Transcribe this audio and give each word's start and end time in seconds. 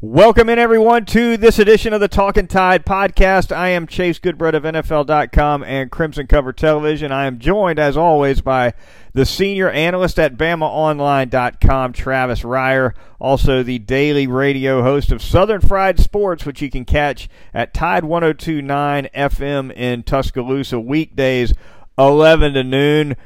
Welcome 0.00 0.48
in, 0.48 0.60
everyone, 0.60 1.06
to 1.06 1.36
this 1.36 1.58
edition 1.58 1.92
of 1.92 2.00
the 2.00 2.06
Talking 2.06 2.46
Tide 2.46 2.86
podcast. 2.86 3.50
I 3.50 3.70
am 3.70 3.88
Chase 3.88 4.20
Goodbread 4.20 4.54
of 4.54 4.62
NFL.com 4.62 5.64
and 5.64 5.90
Crimson 5.90 6.28
Cover 6.28 6.52
Television. 6.52 7.10
I 7.10 7.26
am 7.26 7.40
joined, 7.40 7.80
as 7.80 7.96
always, 7.96 8.40
by 8.40 8.74
the 9.12 9.26
senior 9.26 9.68
analyst 9.68 10.20
at 10.20 10.36
BamaOnline.com, 10.36 11.94
Travis 11.94 12.42
Reier, 12.42 12.94
also 13.18 13.64
the 13.64 13.80
daily 13.80 14.28
radio 14.28 14.84
host 14.84 15.10
of 15.10 15.20
Southern 15.20 15.62
Fried 15.62 15.98
Sports, 15.98 16.46
which 16.46 16.62
you 16.62 16.70
can 16.70 16.84
catch 16.84 17.28
at 17.52 17.74
Tide 17.74 18.04
1029 18.04 19.08
FM 19.12 19.72
in 19.72 20.04
Tuscaloosa 20.04 20.78
weekdays, 20.78 21.52
11 21.98 22.54
to 22.54 22.62
noon. 22.62 23.16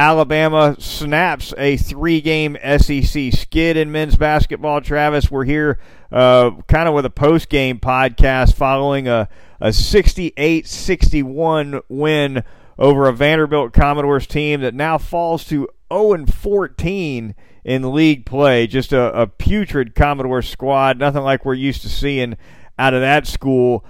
Alabama 0.00 0.76
snaps 0.78 1.52
a 1.58 1.76
three 1.76 2.22
game 2.22 2.56
SEC 2.78 3.30
skid 3.34 3.76
in 3.76 3.92
men's 3.92 4.16
basketball. 4.16 4.80
Travis, 4.80 5.30
we're 5.30 5.44
here 5.44 5.78
uh, 6.10 6.52
kind 6.68 6.88
of 6.88 6.94
with 6.94 7.04
a 7.04 7.10
post 7.10 7.50
game 7.50 7.78
podcast 7.78 8.54
following 8.54 9.08
a, 9.08 9.28
a 9.60 9.74
68 9.74 10.66
61 10.66 11.82
win 11.90 12.42
over 12.78 13.08
a 13.08 13.12
Vanderbilt 13.12 13.74
Commodores 13.74 14.26
team 14.26 14.62
that 14.62 14.72
now 14.72 14.96
falls 14.96 15.44
to 15.44 15.68
0 15.92 16.24
14 16.24 17.34
in 17.62 17.94
league 17.94 18.24
play. 18.24 18.66
Just 18.66 18.94
a, 18.94 19.12
a 19.12 19.26
putrid 19.26 19.94
Commodore 19.94 20.40
squad, 20.40 20.98
nothing 20.98 21.24
like 21.24 21.44
we're 21.44 21.52
used 21.52 21.82
to 21.82 21.90
seeing 21.90 22.38
out 22.78 22.94
of 22.94 23.02
that 23.02 23.26
school 23.26 23.84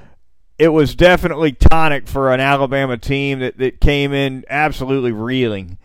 it 0.59 0.73
was 0.75 0.95
definitely 0.95 1.53
tonic 1.53 2.07
for 2.07 2.35
an 2.35 2.41
Alabama 2.41 2.99
team 2.99 3.39
that, 3.39 3.57
that 3.57 3.81
came 3.81 4.13
in 4.13 4.45
absolutely 4.51 5.11
reeling. 5.11 5.79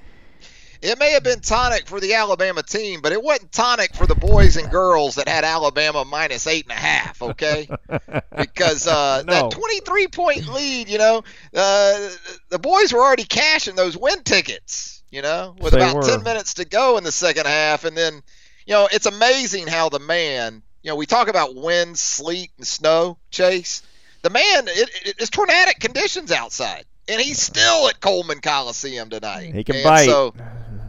It 0.82 1.00
may 1.00 1.12
have 1.12 1.24
been 1.24 1.40
tonic 1.40 1.88
for 1.88 2.00
the 2.00 2.14
Alabama 2.14 2.64
team, 2.64 3.02
but 3.02 3.12
it 3.12 3.22
wasn't 3.22 3.52
tonic 3.52 3.96
for 3.96 4.06
the 4.06 4.16
boys 4.16 4.58
and 4.58 4.70
girls 4.70 5.16
that 5.16 5.28
had 5.28 5.44
Alabama 5.44 6.06
minus 6.06 6.48
eight 6.48 6.66
and 6.66 6.72
a 6.72 6.82
half. 6.82 7.22
Okay, 7.22 7.68
because 8.38 8.88
uh, 8.88 9.24
no. 9.26 9.34
that 9.34 9.52
23 9.52 10.08
point 10.08 10.48
lead, 10.48 10.90
you 10.90 10.98
know, 10.98 11.24
uh, 11.54 12.10
the 12.50 12.60
boys 12.60 12.94
were 12.94 13.02
already 13.02 13.24
cashing 13.24 13.76
those 13.76 13.98
win 13.98 14.24
tickets. 14.24 15.04
You 15.12 15.22
know, 15.22 15.56
with 15.60 15.74
they 15.74 15.80
about 15.80 15.96
were. 15.96 16.02
10 16.02 16.24
minutes 16.24 16.56
to 16.56 16.66
go 16.66 16.98
in 16.98 17.04
the 17.04 17.12
second 17.12 17.46
half, 17.46 17.86
and 17.86 17.96
then, 17.96 18.22
you 18.66 18.74
know, 18.74 18.90
it's 18.92 19.06
amazing 19.06 19.68
how 19.68 19.90
the 19.90 20.00
man. 20.00 20.62
You 20.84 20.92
know, 20.92 20.98
we 20.98 21.06
talk 21.06 21.30
about 21.30 21.56
wind, 21.56 21.98
sleet, 21.98 22.52
and 22.58 22.68
snow. 22.68 23.18
Chase, 23.32 23.82
the 24.22 24.30
man, 24.30 24.68
it, 24.68 24.90
it, 25.04 25.16
it's 25.18 25.30
tornadic 25.30 25.80
conditions 25.80 26.32
outside 26.32 26.86
and 27.08 27.22
he's 27.22 27.42
still 27.42 27.88
at 27.88 28.00
Coleman 28.00 28.42
Coliseum 28.42 29.10
tonight. 29.10 29.54
He 29.54 29.64
can 29.64 29.76
and 29.76 29.84
bite. 29.84 30.06
So 30.06 30.34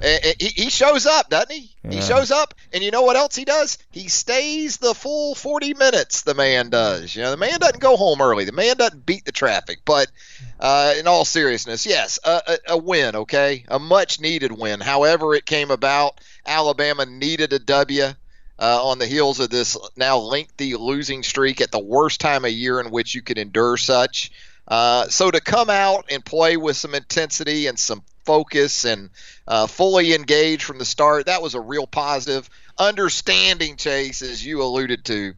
he 0.02 0.70
shows 0.70 1.06
up, 1.06 1.30
doesn't 1.30 1.52
he? 1.52 1.70
Yeah. 1.82 1.90
He 1.90 2.00
shows 2.02 2.30
up, 2.30 2.54
and 2.72 2.82
you 2.84 2.90
know 2.90 3.02
what 3.02 3.16
else 3.16 3.34
he 3.34 3.44
does? 3.44 3.78
He 3.90 4.08
stays 4.08 4.76
the 4.76 4.94
full 4.94 5.34
40 5.34 5.74
minutes. 5.74 6.22
The 6.22 6.34
man 6.34 6.70
does. 6.70 7.14
You 7.14 7.22
know, 7.22 7.30
the 7.30 7.36
man 7.36 7.58
doesn't 7.58 7.80
go 7.80 7.96
home 7.96 8.20
early. 8.20 8.44
The 8.44 8.52
man 8.52 8.76
doesn't 8.76 9.06
beat 9.06 9.24
the 9.24 9.32
traffic. 9.32 9.80
But 9.84 10.08
uh, 10.60 10.94
in 10.98 11.06
all 11.06 11.24
seriousness, 11.24 11.86
yes, 11.86 12.18
a, 12.24 12.42
a, 12.46 12.58
a 12.74 12.78
win. 12.78 13.16
Okay, 13.16 13.64
a 13.68 13.78
much 13.78 14.20
needed 14.20 14.52
win. 14.52 14.80
However, 14.80 15.34
it 15.34 15.46
came 15.46 15.70
about. 15.70 16.20
Alabama 16.44 17.06
needed 17.06 17.52
a 17.52 17.58
W. 17.58 18.04
Uh, 18.58 18.80
on 18.82 18.98
the 18.98 19.06
heels 19.06 19.38
of 19.38 19.50
this 19.50 19.76
now 19.96 20.16
lengthy 20.16 20.74
losing 20.76 21.22
streak 21.22 21.60
at 21.60 21.70
the 21.70 21.78
worst 21.78 22.22
time 22.22 22.42
of 22.42 22.50
year 22.50 22.80
in 22.80 22.90
which 22.90 23.14
you 23.14 23.20
could 23.20 23.36
endure 23.36 23.76
such. 23.76 24.30
Uh, 24.66 25.06
so 25.08 25.30
to 25.30 25.40
come 25.42 25.68
out 25.68 26.06
and 26.10 26.24
play 26.24 26.56
with 26.56 26.74
some 26.74 26.94
intensity 26.94 27.66
and 27.66 27.78
some 27.78 28.02
focus 28.26 28.84
and 28.84 29.10
uh, 29.46 29.66
fully 29.66 30.12
engaged 30.12 30.64
from 30.64 30.78
the 30.78 30.84
start, 30.84 31.26
that 31.26 31.42
was 31.42 31.54
a 31.54 31.60
real 31.60 31.86
positive. 31.86 32.50
Understanding 32.76 33.76
Chase, 33.76 34.20
as 34.20 34.44
you 34.44 34.62
alluded 34.62 35.04
to, 35.06 35.34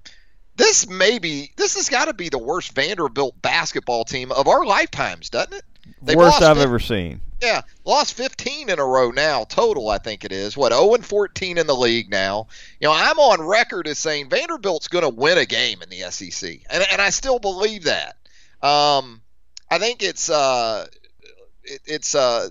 this 0.56 0.89
maybe 0.89 1.53
this 1.56 1.77
has 1.77 1.89
got 1.89 2.06
to 2.06 2.14
be 2.14 2.28
the 2.28 2.39
worst 2.39 2.75
Vanderbilt 2.75 3.41
basketball 3.41 4.05
team 4.05 4.33
of 4.33 4.48
our 4.48 4.64
lifetimes, 4.64 5.31
doesn't 5.31 5.55
it? 5.55 5.62
They've 6.03 6.16
worst 6.16 6.43
I've 6.43 6.56
15, 6.56 6.62
ever 6.62 6.78
seen. 6.81 7.21
Yeah, 7.41 7.62
lost 7.84 8.15
15 8.15 8.69
in 8.69 8.78
a 8.81 8.84
row 8.84 9.10
now 9.10 9.44
total. 9.44 9.88
I 9.88 9.98
think 9.98 10.25
it 10.25 10.32
is 10.32 10.56
what 10.56 10.72
0 10.72 10.94
and 10.94 11.06
14 11.06 11.56
in 11.56 11.66
the 11.69 11.77
league 11.77 12.10
now. 12.10 12.48
You 12.81 12.88
know, 12.88 12.94
I'm 12.94 13.19
on 13.21 13.41
record 13.41 13.87
as 13.87 13.98
saying 13.98 14.28
Vanderbilt's 14.28 14.88
going 14.88 15.04
to 15.04 15.09
win 15.09 15.38
a 15.38 15.47
game 15.47 15.81
in 15.81 15.88
the 15.88 16.10
SEC, 16.10 16.60
and, 16.69 16.84
and 16.91 17.00
I 17.00 17.10
still 17.10 17.38
believe 17.38 17.84
that. 17.84 18.16
Um, 18.60 19.22
I 19.71 19.78
think 19.78 20.03
it's 20.03 20.28
uh, 20.28 20.87
it, 21.68 21.80
it's 21.86 22.14
uh, 22.14 22.48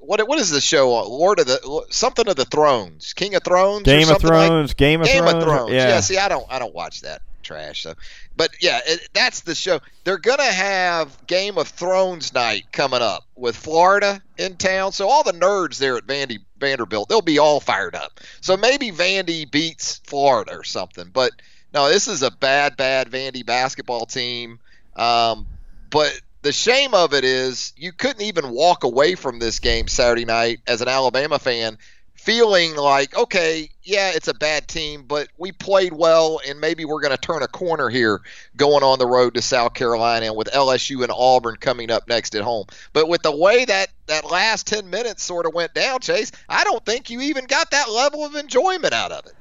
what 0.00 0.26
what 0.28 0.38
is 0.38 0.50
the 0.50 0.60
show? 0.60 0.90
Lord 0.90 1.40
of 1.40 1.46
the 1.46 1.86
something 1.90 2.28
of 2.28 2.36
the 2.36 2.44
Thrones, 2.44 3.12
King 3.12 3.34
of 3.34 3.44
Thrones, 3.44 3.84
Game 3.84 4.08
of 4.08 4.20
Thrones, 4.20 4.70
like, 4.70 4.76
Game 4.76 5.00
of 5.00 5.06
Game 5.06 5.22
Thrones. 5.22 5.34
of 5.34 5.42
Thrones. 5.42 5.72
Yeah. 5.72 5.88
yeah. 5.88 6.00
See, 6.00 6.18
I 6.18 6.28
don't 6.28 6.46
I 6.48 6.58
don't 6.58 6.74
watch 6.74 7.02
that 7.02 7.22
trash. 7.42 7.82
So, 7.82 7.94
but 8.36 8.50
yeah, 8.60 8.80
it, 8.86 9.08
that's 9.12 9.40
the 9.40 9.54
show. 9.54 9.80
They're 10.04 10.18
gonna 10.18 10.44
have 10.44 11.26
Game 11.26 11.58
of 11.58 11.68
Thrones 11.68 12.32
night 12.32 12.66
coming 12.72 13.02
up 13.02 13.24
with 13.34 13.56
Florida 13.56 14.22
in 14.36 14.56
town. 14.56 14.92
So 14.92 15.08
all 15.08 15.24
the 15.24 15.32
nerds 15.32 15.78
there 15.78 15.96
at 15.96 16.06
Vandy 16.06 16.38
Vanderbilt, 16.58 17.08
they'll 17.08 17.22
be 17.22 17.38
all 17.38 17.60
fired 17.60 17.94
up. 17.94 18.20
So 18.40 18.56
maybe 18.56 18.90
Vandy 18.90 19.50
beats 19.50 20.00
Florida 20.04 20.56
or 20.56 20.64
something. 20.64 21.10
But 21.12 21.32
no, 21.74 21.88
this 21.88 22.08
is 22.08 22.22
a 22.22 22.30
bad, 22.30 22.76
bad 22.76 23.10
Vandy 23.10 23.44
basketball 23.44 24.06
team. 24.06 24.60
Um, 24.96 25.46
but 25.90 26.20
the 26.48 26.52
shame 26.54 26.94
of 26.94 27.12
it 27.12 27.24
is 27.24 27.74
you 27.76 27.92
couldn't 27.92 28.22
even 28.22 28.48
walk 28.48 28.82
away 28.82 29.14
from 29.14 29.38
this 29.38 29.58
game 29.58 29.86
Saturday 29.86 30.24
night 30.24 30.60
as 30.66 30.80
an 30.80 30.88
Alabama 30.88 31.38
fan 31.38 31.76
feeling 32.14 32.74
like, 32.74 33.14
okay, 33.14 33.68
yeah, 33.82 34.12
it's 34.14 34.28
a 34.28 34.32
bad 34.34 34.66
team, 34.66 35.04
but 35.06 35.28
we 35.36 35.52
played 35.52 35.92
well 35.92 36.40
and 36.48 36.58
maybe 36.58 36.86
we're 36.86 37.02
going 37.02 37.14
to 37.14 37.20
turn 37.20 37.42
a 37.42 37.48
corner 37.48 37.90
here 37.90 38.22
going 38.56 38.82
on 38.82 38.98
the 38.98 39.06
road 39.06 39.34
to 39.34 39.42
South 39.42 39.74
Carolina 39.74 40.32
with 40.32 40.48
LSU 40.48 41.02
and 41.02 41.12
Auburn 41.14 41.56
coming 41.56 41.90
up 41.90 42.08
next 42.08 42.34
at 42.34 42.40
home. 42.40 42.64
But 42.94 43.10
with 43.10 43.20
the 43.20 43.36
way 43.36 43.66
that 43.66 43.88
that 44.06 44.24
last 44.30 44.66
10 44.68 44.88
minutes 44.88 45.22
sort 45.22 45.44
of 45.44 45.52
went 45.52 45.74
down, 45.74 46.00
Chase, 46.00 46.32
I 46.48 46.64
don't 46.64 46.82
think 46.82 47.10
you 47.10 47.20
even 47.20 47.44
got 47.44 47.72
that 47.72 47.90
level 47.90 48.24
of 48.24 48.36
enjoyment 48.36 48.94
out 48.94 49.12
of 49.12 49.26
it. 49.26 49.34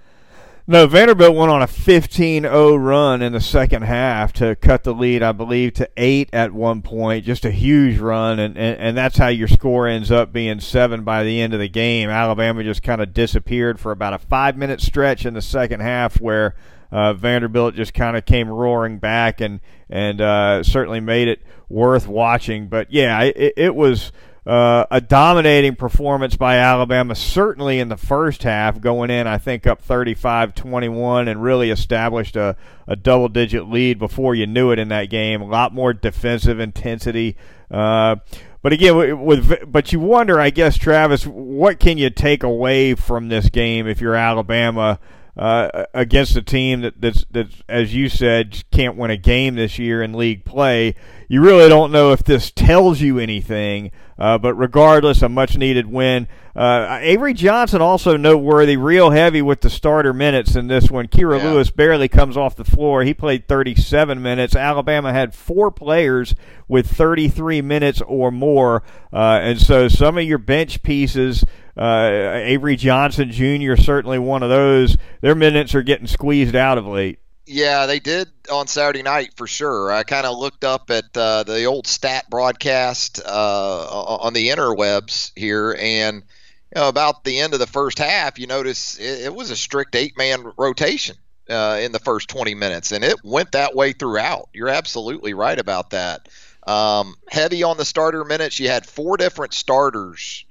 No, 0.69 0.85
Vanderbilt 0.85 1.33
went 1.33 1.49
on 1.49 1.61
a 1.61 1.65
15-0 1.65 2.85
run 2.85 3.21
in 3.21 3.31
the 3.31 3.39
second 3.39 3.83
half 3.83 4.33
to 4.33 4.53
cut 4.57 4.83
the 4.83 4.93
lead, 4.93 5.23
I 5.23 5.31
believe, 5.31 5.75
to 5.75 5.89
eight 5.95 6.29
at 6.33 6.51
one 6.51 6.81
point. 6.81 7.23
Just 7.23 7.45
a 7.45 7.51
huge 7.51 7.99
run, 7.99 8.37
and, 8.37 8.57
and, 8.57 8.77
and 8.77 8.97
that's 8.97 9.17
how 9.17 9.29
your 9.29 9.47
score 9.47 9.87
ends 9.87 10.11
up 10.11 10.33
being 10.33 10.59
seven 10.59 11.05
by 11.05 11.23
the 11.23 11.39
end 11.39 11.53
of 11.53 11.61
the 11.61 11.69
game. 11.69 12.09
Alabama 12.09 12.65
just 12.65 12.83
kind 12.83 12.99
of 12.99 13.13
disappeared 13.13 13.79
for 13.79 13.93
about 13.93 14.13
a 14.13 14.19
five-minute 14.19 14.81
stretch 14.81 15.25
in 15.25 15.35
the 15.35 15.41
second 15.41 15.79
half 15.79 16.19
where 16.19 16.53
uh, 16.91 17.13
Vanderbilt 17.13 17.75
just 17.75 17.93
kind 17.93 18.17
of 18.17 18.25
came 18.25 18.49
roaring 18.49 18.97
back 18.99 19.39
and 19.39 19.61
and 19.89 20.19
uh, 20.19 20.63
certainly 20.63 20.99
made 20.99 21.29
it 21.29 21.41
worth 21.69 22.09
watching. 22.09 22.67
But 22.67 22.91
yeah, 22.91 23.21
it, 23.21 23.53
it 23.55 23.73
was– 23.75 24.11
uh, 24.47 24.85
a 24.89 25.01
dominating 25.01 25.75
performance 25.75 26.37
by 26.37 26.55
Alabama, 26.55 27.15
certainly 27.15 27.79
in 27.79 27.89
the 27.89 27.97
first 27.97 28.43
half, 28.43 28.79
going 28.79 29.09
in, 29.09 29.27
I 29.27 29.37
think, 29.37 29.67
up 29.67 29.81
35 29.81 30.55
21 30.55 31.27
and 31.27 31.43
really 31.43 31.69
established 31.69 32.37
a, 32.37 32.55
a 32.87 32.95
double 32.95 33.27
digit 33.27 33.67
lead 33.67 33.99
before 33.99 34.35
you 34.35 34.47
knew 34.47 34.71
it 34.71 34.79
in 34.79 34.87
that 34.87 35.09
game. 35.09 35.41
A 35.41 35.45
lot 35.45 35.73
more 35.73 35.91
defensive 35.91 36.61
intensity. 36.61 37.35
Uh, 37.69 38.15
but 38.61 38.71
again, 38.71 39.21
with 39.25 39.69
but 39.69 39.91
you 39.91 39.99
wonder, 39.99 40.39
I 40.39 40.49
guess, 40.49 40.77
Travis, 40.77 41.27
what 41.27 41.77
can 41.77 41.97
you 41.97 42.09
take 42.09 42.43
away 42.43 42.95
from 42.95 43.27
this 43.27 43.49
game 43.49 43.85
if 43.85 43.99
you're 43.99 44.15
Alabama? 44.15 44.97
Uh, 45.35 45.85
against 45.93 46.35
a 46.35 46.41
team 46.41 46.81
that, 46.81 46.99
that's, 46.99 47.23
that's, 47.29 47.61
as 47.69 47.93
you 47.93 48.09
said, 48.09 48.63
can't 48.71 48.97
win 48.97 49.11
a 49.11 49.17
game 49.17 49.53
this 49.53 49.77
year 49.77 50.01
in 50.01 50.13
league 50.13 50.43
play. 50.43 50.95
You 51.27 51.43
really 51.43 51.69
don't 51.69 51.91
know 51.91 52.11
if 52.11 52.23
this 52.23 52.49
tells 52.49 53.01
you 53.01 53.19
anything, 53.19 53.91
uh, 54.19 54.37
but 54.37 54.53
regardless, 54.55 55.21
a 55.21 55.29
much 55.29 55.57
needed 55.57 55.87
win. 55.87 56.27
Uh, 56.55 56.97
Avery 57.01 57.33
Johnson 57.33 57.81
also 57.81 58.17
noteworthy, 58.17 58.77
real 58.77 59.11
heavy 59.11 59.43
with 59.43 59.61
the 59.61 59.69
starter 59.69 60.11
minutes 60.11 60.55
in 60.55 60.67
this 60.67 60.89
one. 60.89 61.07
Kira 61.07 61.37
yeah. 61.37 61.51
Lewis 61.51 61.69
barely 61.69 62.07
comes 62.07 62.35
off 62.35 62.55
the 62.55 62.63
floor. 62.63 63.03
He 63.03 63.13
played 63.13 63.47
37 63.47 64.19
minutes. 64.21 64.55
Alabama 64.55 65.13
had 65.13 65.35
four 65.35 65.69
players 65.69 66.33
with 66.67 66.89
33 66.89 67.61
minutes 67.61 68.01
or 68.01 68.31
more, 68.31 68.81
uh, 69.13 69.39
and 69.41 69.61
so 69.61 69.87
some 69.87 70.17
of 70.17 70.23
your 70.23 70.39
bench 70.39 70.81
pieces. 70.81 71.45
Uh, 71.77 72.31
Avery 72.43 72.75
Johnson 72.75 73.31
Jr. 73.31 73.75
certainly 73.75 74.17
one 74.17 74.41
of 74.41 74.49
those. 74.49 74.97
Their 75.21 75.35
minutes 75.35 75.75
are 75.75 75.83
getting 75.83 76.07
squeezed 76.07 76.55
out 76.55 76.79
of 76.79 76.87
late. 76.87 77.19
Yeah, 77.49 77.85
they 77.85 78.01
did 78.01 78.27
on 78.51 78.67
Saturday 78.67 79.03
night 79.03 79.31
for 79.37 79.47
sure. 79.47 79.89
I 79.89 80.03
kind 80.03 80.25
of 80.25 80.37
looked 80.37 80.65
up 80.65 80.91
at 80.91 81.15
uh, 81.15 81.43
the 81.43 81.63
old 81.63 81.87
stat 81.87 82.29
broadcast 82.29 83.21
uh, 83.25 84.17
on 84.19 84.33
the 84.33 84.49
interwebs 84.49 85.31
here, 85.33 85.73
and 85.79 86.17
you 86.17 86.81
know, 86.81 86.89
about 86.89 87.23
the 87.23 87.39
end 87.39 87.53
of 87.53 87.61
the 87.61 87.67
first 87.67 87.99
half, 87.99 88.37
you 88.37 88.47
notice 88.47 88.99
it, 88.99 89.21
it 89.21 89.33
was 89.33 89.49
a 89.49 89.55
strict 89.55 89.95
eight-man 89.95 90.51
rotation 90.57 91.15
uh, 91.49 91.79
in 91.81 91.93
the 91.93 91.99
first 91.99 92.27
20 92.27 92.53
minutes, 92.53 92.91
and 92.91 93.05
it 93.05 93.23
went 93.23 93.53
that 93.53 93.73
way 93.73 93.93
throughout. 93.93 94.49
You're 94.53 94.67
absolutely 94.67 95.33
right 95.33 95.57
about 95.57 95.91
that. 95.91 96.27
Um, 96.67 97.15
heavy 97.29 97.63
on 97.63 97.77
the 97.77 97.85
starter 97.85 98.25
minutes. 98.25 98.59
You 98.59 98.67
had 98.67 98.85
four 98.85 99.15
different 99.15 99.53
starters 99.53 100.43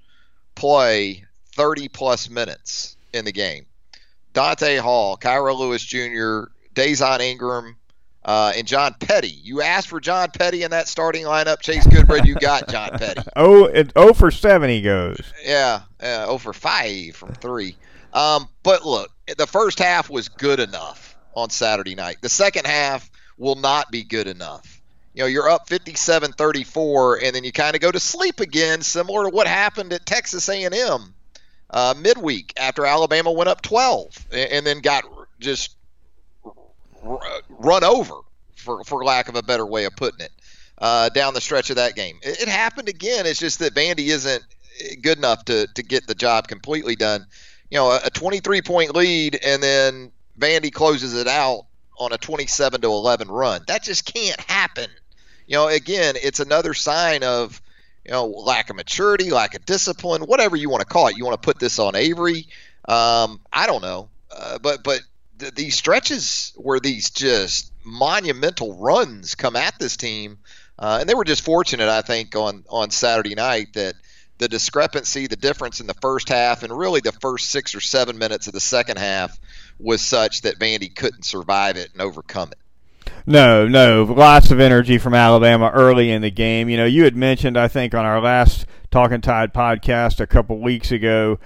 play 0.55 1.27
30 1.57 1.89
plus 1.89 2.31
minutes 2.31 2.97
in 3.13 3.27
the 3.27 3.33
game. 3.33 3.67
Donta 4.33 4.79
Hall, 4.79 5.19
Kira 5.19 5.55
Lewis 5.55 5.85
Jr., 5.85 6.51
Dazon 6.77 7.21
Ingram, 7.21 7.77
uh, 8.25 8.53
and 8.55 8.67
John 8.67 8.95
Petty. 9.01 9.31
You 9.31 9.63
asked 9.63 9.89
for 9.89 9.99
John 9.99 10.29
Petty 10.31 10.63
in 10.63 10.71
that 10.73 10.89
starting 10.89 11.25
lineup. 11.25 11.61
Chase 11.61 11.87
Goodbread, 11.87 12.27
you 12.27 12.35
got 12.35 12.69
John 12.69 12.91
Petty. 12.91 13.23
oh, 13.37 13.65
it, 13.65 13.93
oh 13.97 14.13
for 14.13 14.31
seven 14.31 14.69
he 14.69 14.83
goes. 14.83 15.21
Yeah, 15.45 15.81
uh, 16.01 16.27
oh 16.29 16.39
for 16.39 16.53
five 16.53 17.17
from 17.17 17.33
three. 17.35 17.77
Um, 18.13 18.49
but 18.63 18.85
look, 18.85 19.11
the 19.37 19.47
first 19.47 19.79
half 19.79 20.11
was 20.11 20.29
good 20.29 20.61
enough 20.61 21.17
on 21.35 21.51
Saturday 21.51 21.95
night. 21.95 22.19
The 22.21 22.29
second 22.29 22.67
half 22.67 23.11
will 23.39 23.57
not 23.57 23.91
be 23.91 24.05
good 24.05 24.27
enough. 24.27 24.81
You 25.15 25.23
know, 25.23 25.27
you're 25.29 25.49
up 25.49 25.67
57-34, 25.69 27.25
and 27.25 27.35
then 27.35 27.43
you 27.43 27.51
kind 27.51 27.75
of 27.75 27.81
go 27.81 27.91
to 27.91 27.99
sleep 27.99 28.41
again, 28.41 28.83
similar 28.83 29.25
to 29.25 29.31
what 29.31 29.47
happened 29.47 29.95
at 29.95 30.05
Texas 30.05 30.47
A&M 30.51 31.15
uh, 31.71 31.95
midweek 31.99 32.53
after 32.59 32.85
Alabama 32.85 33.33
went 33.33 33.49
up 33.49 33.63
12, 33.63 34.27
and, 34.31 34.51
and 34.53 34.67
then 34.67 34.81
got 34.81 35.05
just 35.41 35.76
run 37.49 37.85
over, 37.85 38.15
for, 38.57 38.85
for 38.85 39.05
lack 39.05 39.29
of 39.29 39.37
a 39.37 39.43
better 39.43 39.67
way 39.67 39.85
of 39.85 39.95
putting 39.97 40.21
it, 40.21 40.33
uh, 40.79 41.09
down 41.11 41.35
the 41.35 41.41
stretch 41.41 41.71
of 41.71 41.77
that 41.77 41.95
game. 41.95 42.19
It, 42.23 42.43
it, 42.43 42.49
happened 42.49 42.89
again. 42.89 43.27
It's 43.27 43.41
just 43.41 43.61
that 43.61 43.75
Vandy 43.75 44.09
isn't 44.09 44.45
good 45.03 45.19
enough 45.19 45.45
to, 45.47 45.67
to 45.75 45.83
get 45.83 46.07
the 46.07 46.15
job 46.15 46.49
completely 46.49 46.97
done. 46.97 47.27
You 47.71 47.79
know, 47.79 47.91
a, 47.91 48.01
a 48.05 48.11
23 48.11 48.63
point 48.63 48.95
lead, 48.95 49.39
and 49.43 49.63
then 49.63 50.13
Vandy 50.39 50.73
closes 50.73 51.15
it 51.15 51.27
out 51.27 51.67
on 51.99 52.13
a 52.13 52.19
27 52.19 52.83
to 52.83 52.87
11 52.89 53.29
run. 53.29 53.63
That 53.67 53.83
just 53.83 54.13
can't 54.13 54.41
happen. 54.41 54.91
You 55.47 55.57
know, 55.57 55.69
again, 55.69 56.15
it's 56.23 56.41
another 56.41 56.75
sign 56.75 57.23
of 57.23 57.61
you 58.05 58.13
know 58.13 58.27
lack 58.27 58.71
of 58.71 58.77
maturity, 58.77 59.31
lack 59.31 59.55
of 59.55 59.65
discipline, 59.65 60.23
whatever 60.23 60.57
you 60.57 60.69
want 60.69 60.81
to 60.81 60.87
call 60.87 61.09
it. 61.09 61.17
You 61.17 61.25
want 61.25 61.41
to 61.41 61.45
put 61.45 61.59
this 61.59 61.79
on 61.79 61.95
Avery? 61.95 62.47
Um, 62.89 63.41
I 63.53 63.67
don't 63.67 63.83
know, 63.83 64.09
uh, 64.31 64.59
but 64.59 64.83
but 64.83 65.01
th- 65.39 65.55
these 65.55 65.77
stretches 65.77 66.53
where 66.57 66.81
these 66.81 67.11
just 67.11 67.73
monumental 67.85 68.77
runs 68.79 69.35
come 69.35 69.57
at 69.57 69.79
this 69.79 69.97
team, 69.97 70.39
uh, 70.79 70.99
and 71.01 71.09
they 71.09 71.15
were 71.15 71.25
just 71.25 71.43
fortunate, 71.43 71.89
I 71.89 72.03
think, 72.03 72.37
on 72.37 72.65
on 72.69 72.91
Saturday 72.91 73.35
night 73.35 73.75
that 73.75 73.95
the 74.39 74.49
discrepancy, 74.49 75.27
the 75.27 75.37
difference 75.37 75.81
in 75.81 75.87
the 75.87 75.95
first 75.95 76.29
half, 76.29 76.63
and 76.63 76.77
really 76.77 77.01
the 77.01 77.13
first 77.13 77.51
six 77.51 77.75
or 77.75 77.81
seven 77.81 78.19
minutes 78.19 78.47
of 78.47 78.53
the 78.53 78.61
second 78.61 78.99
half 78.99 79.39
was 79.79 80.03
such 80.03 80.43
that 80.43 80.59
Vandy 80.59 80.95
couldn't 80.95 81.25
survive 81.25 81.77
it 81.77 81.91
and 81.93 82.03
overcome 82.03 82.51
it. 82.53 82.59
No, 83.25 83.67
no, 83.67 84.05
lots 84.05 84.51
of 84.51 84.61
energy 84.61 84.99
from 84.99 85.15
Alabama 85.15 85.71
early 85.75 86.11
in 86.11 86.23
the 86.23 86.31
game. 86.31 86.69
You 86.69 86.77
know, 86.77 86.85
you 86.85 87.05
had 87.05 87.17
mentioned, 87.17 87.57
I 87.57 87.69
think, 87.69 87.95
on 87.95 88.05
our 88.05 88.21
last 88.21 88.67
Talking 88.91 89.21
Tide 89.21 89.53
podcast 89.53 90.21
a 90.21 90.27
couple 90.27 90.59
weeks 90.61 90.93
ago 90.93 91.39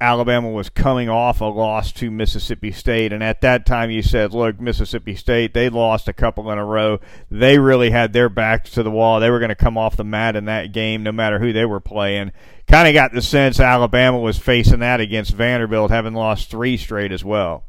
Alabama 0.00 0.50
was 0.50 0.68
coming 0.68 1.08
off 1.08 1.40
a 1.40 1.46
loss 1.46 1.90
to 1.92 2.10
Mississippi 2.10 2.70
State. 2.70 3.12
And 3.12 3.22
at 3.22 3.40
that 3.40 3.64
time, 3.64 3.90
you 3.90 4.02
said, 4.02 4.34
look, 4.34 4.60
Mississippi 4.60 5.14
State, 5.14 5.54
they 5.54 5.70
lost 5.70 6.06
a 6.06 6.12
couple 6.12 6.50
in 6.50 6.58
a 6.58 6.64
row. 6.64 7.00
They 7.30 7.58
really 7.58 7.90
had 7.90 8.12
their 8.12 8.28
backs 8.28 8.70
to 8.72 8.82
the 8.82 8.90
wall. 8.90 9.20
They 9.20 9.30
were 9.30 9.38
going 9.38 9.48
to 9.48 9.54
come 9.54 9.78
off 9.78 9.96
the 9.96 10.04
mat 10.04 10.36
in 10.36 10.44
that 10.46 10.72
game 10.72 11.02
no 11.02 11.12
matter 11.12 11.38
who 11.38 11.52
they 11.52 11.64
were 11.64 11.80
playing. 11.80 12.32
Kind 12.66 12.88
of 12.88 12.94
got 12.94 13.12
the 13.12 13.22
sense 13.22 13.58
Alabama 13.58 14.18
was 14.18 14.38
facing 14.38 14.80
that 14.80 15.00
against 15.00 15.32
Vanderbilt, 15.32 15.90
having 15.90 16.14
lost 16.14 16.50
three 16.50 16.76
straight 16.76 17.12
as 17.12 17.24
well. 17.24 17.64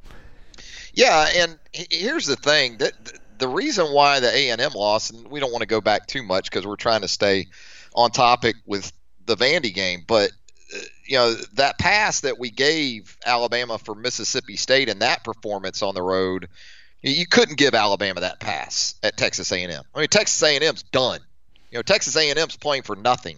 Yeah, 0.94 1.30
and 1.36 1.60
here's 1.72 2.26
the 2.26 2.36
thing 2.36 2.78
that 2.80 2.94
the 3.38 3.48
reason 3.48 3.86
why 3.94 4.20
the 4.20 4.36
A&M 4.36 4.72
lost, 4.74 5.14
and 5.14 5.28
we 5.28 5.40
don't 5.40 5.52
want 5.52 5.62
to 5.62 5.68
go 5.68 5.80
back 5.80 6.08
too 6.08 6.24
much 6.24 6.50
because 6.50 6.66
we're 6.66 6.76
trying 6.76 7.02
to 7.02 7.08
stay 7.08 7.48
on 7.94 8.12
topic 8.12 8.56
with 8.66 8.92
the 9.28 9.38
Vandy 9.38 9.74
game, 9.74 10.04
but 10.08 10.32
you 11.08 11.18
know 11.18 11.34
that 11.54 11.80
pass 11.80 12.22
that 12.22 12.38
we 12.38 12.52
gave 12.52 13.18
Alabama 13.26 13.78
for 13.78 13.96
Mississippi 13.96 14.58
State 14.58 14.90
and 14.90 15.02
that 15.02 15.24
performance 15.24 15.82
on 15.82 15.96
the 15.96 16.02
road, 16.02 16.50
you 17.02 17.26
couldn't 17.26 17.58
give 17.58 17.74
Alabama 17.74 18.22
that 18.22 18.40
pass 18.40 18.96
at 19.02 19.18
Texas 19.18 19.52
A&M. 19.52 19.84
I 19.96 20.00
mean, 20.00 20.10
Texas 20.10 20.42
A&M's 20.44 20.84
done. 20.84 21.22
You 21.72 21.80
know, 21.80 21.84
Texas 21.84 22.16
A&M's 22.16 22.58
playing 22.58 22.84
for 22.84 22.96
nothing, 22.96 23.38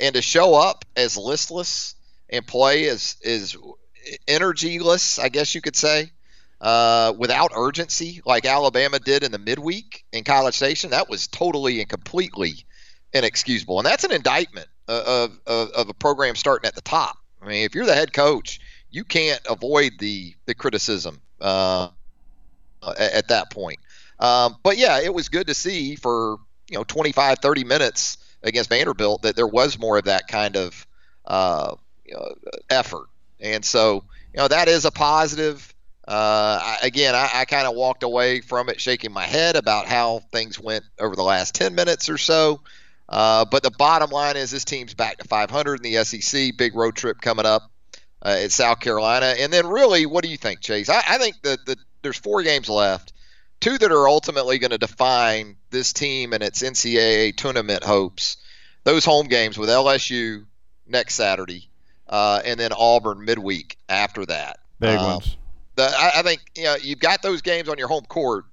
and 0.00 0.14
to 0.14 0.22
show 0.22 0.54
up 0.54 0.84
as 0.96 1.16
listless 1.16 1.94
and 2.28 2.46
play 2.46 2.88
as 2.88 3.16
is 3.22 3.56
energyless, 4.26 5.18
I 5.18 5.28
guess 5.28 5.54
you 5.54 5.60
could 5.60 5.76
say, 5.76 6.10
uh, 6.60 7.12
without 7.16 7.52
urgency, 7.54 8.22
like 8.24 8.46
Alabama 8.46 8.98
did 8.98 9.22
in 9.22 9.32
the 9.32 9.38
midweek 9.38 10.04
in 10.12 10.24
College 10.24 10.54
Station, 10.54 10.90
that 10.90 11.08
was 11.08 11.26
totally 11.26 11.80
and 11.80 11.88
completely 11.88 12.64
inexcusable, 13.12 13.78
and 13.78 13.86
that's 13.86 14.04
an 14.04 14.12
indictment 14.12 14.68
of, 14.88 15.38
of, 15.46 15.70
of 15.70 15.88
a 15.88 15.94
program 15.94 16.34
starting 16.36 16.66
at 16.68 16.74
the 16.74 16.80
top. 16.80 17.16
I 17.42 17.46
mean, 17.46 17.64
if 17.64 17.74
you're 17.74 17.86
the 17.86 17.94
head 17.94 18.12
coach, 18.12 18.60
you 18.90 19.04
can't 19.04 19.40
avoid 19.48 19.92
the 19.98 20.34
the 20.46 20.54
criticism 20.54 21.20
uh, 21.40 21.88
at, 22.86 23.12
at, 23.12 23.28
that 23.28 23.50
point. 23.50 23.80
Um, 24.20 24.56
but 24.62 24.78
yeah, 24.78 25.00
it 25.00 25.12
was 25.12 25.28
good 25.28 25.48
to 25.48 25.54
see 25.54 25.96
for 25.96 26.38
you 26.70 26.78
know 26.78 26.84
25, 26.84 27.40
30 27.40 27.64
minutes 27.64 28.18
against 28.42 28.70
Vanderbilt 28.70 29.22
that 29.22 29.36
there 29.36 29.46
was 29.46 29.78
more 29.78 29.98
of 29.98 30.04
that 30.04 30.28
kind 30.28 30.56
of 30.56 30.86
uh, 31.26 31.74
you 32.04 32.14
know, 32.14 32.34
effort, 32.70 33.06
and 33.40 33.64
so 33.64 34.04
you 34.32 34.38
know 34.38 34.48
that 34.48 34.68
is 34.68 34.84
a 34.84 34.90
positive. 34.90 35.70
Uh, 36.06 36.60
I, 36.62 36.78
again, 36.82 37.14
I, 37.14 37.30
I 37.32 37.44
kind 37.46 37.66
of 37.66 37.74
walked 37.74 38.02
away 38.02 38.42
from 38.42 38.68
it 38.68 38.78
shaking 38.78 39.10
my 39.10 39.24
head 39.24 39.56
about 39.56 39.86
how 39.86 40.20
things 40.32 40.60
went 40.60 40.84
over 41.00 41.16
the 41.16 41.22
last 41.22 41.54
10 41.54 41.74
minutes 41.74 42.10
or 42.10 42.18
so. 42.18 42.60
Uh, 43.08 43.44
but 43.44 43.62
the 43.62 43.70
bottom 43.70 44.10
line 44.10 44.36
is 44.36 44.50
this 44.50 44.64
team's 44.64 44.94
back 44.94 45.18
to 45.18 45.28
500 45.28 45.84
in 45.84 45.92
the 45.92 46.04
SEC. 46.04 46.56
Big 46.56 46.74
road 46.74 46.96
trip 46.96 47.20
coming 47.20 47.46
up 47.46 47.70
uh, 48.22 48.36
at 48.42 48.52
South 48.52 48.80
Carolina. 48.80 49.34
And 49.38 49.52
then, 49.52 49.66
really, 49.66 50.06
what 50.06 50.24
do 50.24 50.30
you 50.30 50.36
think, 50.36 50.60
Chase? 50.60 50.88
I, 50.88 51.02
I 51.06 51.18
think 51.18 51.40
that 51.42 51.64
the, 51.66 51.76
there's 52.02 52.18
four 52.18 52.42
games 52.42 52.68
left, 52.68 53.12
two 53.60 53.76
that 53.78 53.92
are 53.92 54.08
ultimately 54.08 54.58
going 54.58 54.70
to 54.70 54.78
define 54.78 55.56
this 55.70 55.92
team 55.92 56.32
and 56.32 56.42
its 56.42 56.62
NCAA 56.62 57.36
tournament 57.36 57.84
hopes. 57.84 58.38
Those 58.84 59.04
home 59.04 59.28
games 59.28 59.56
with 59.56 59.68
LSU 59.70 60.44
next 60.86 61.14
Saturday, 61.14 61.70
uh, 62.06 62.42
and 62.44 62.60
then 62.60 62.70
Auburn 62.76 63.24
midweek 63.24 63.78
after 63.88 64.26
that. 64.26 64.58
Big 64.78 64.98
um, 64.98 65.06
ones. 65.06 65.36
The, 65.76 65.84
I, 65.84 66.20
I 66.20 66.22
think 66.22 66.42
you 66.54 66.64
know 66.64 66.76
you've 66.76 67.00
got 67.00 67.22
those 67.22 67.40
games 67.40 67.68
on 67.68 67.78
your 67.78 67.88
home 67.88 68.04
court. 68.04 68.44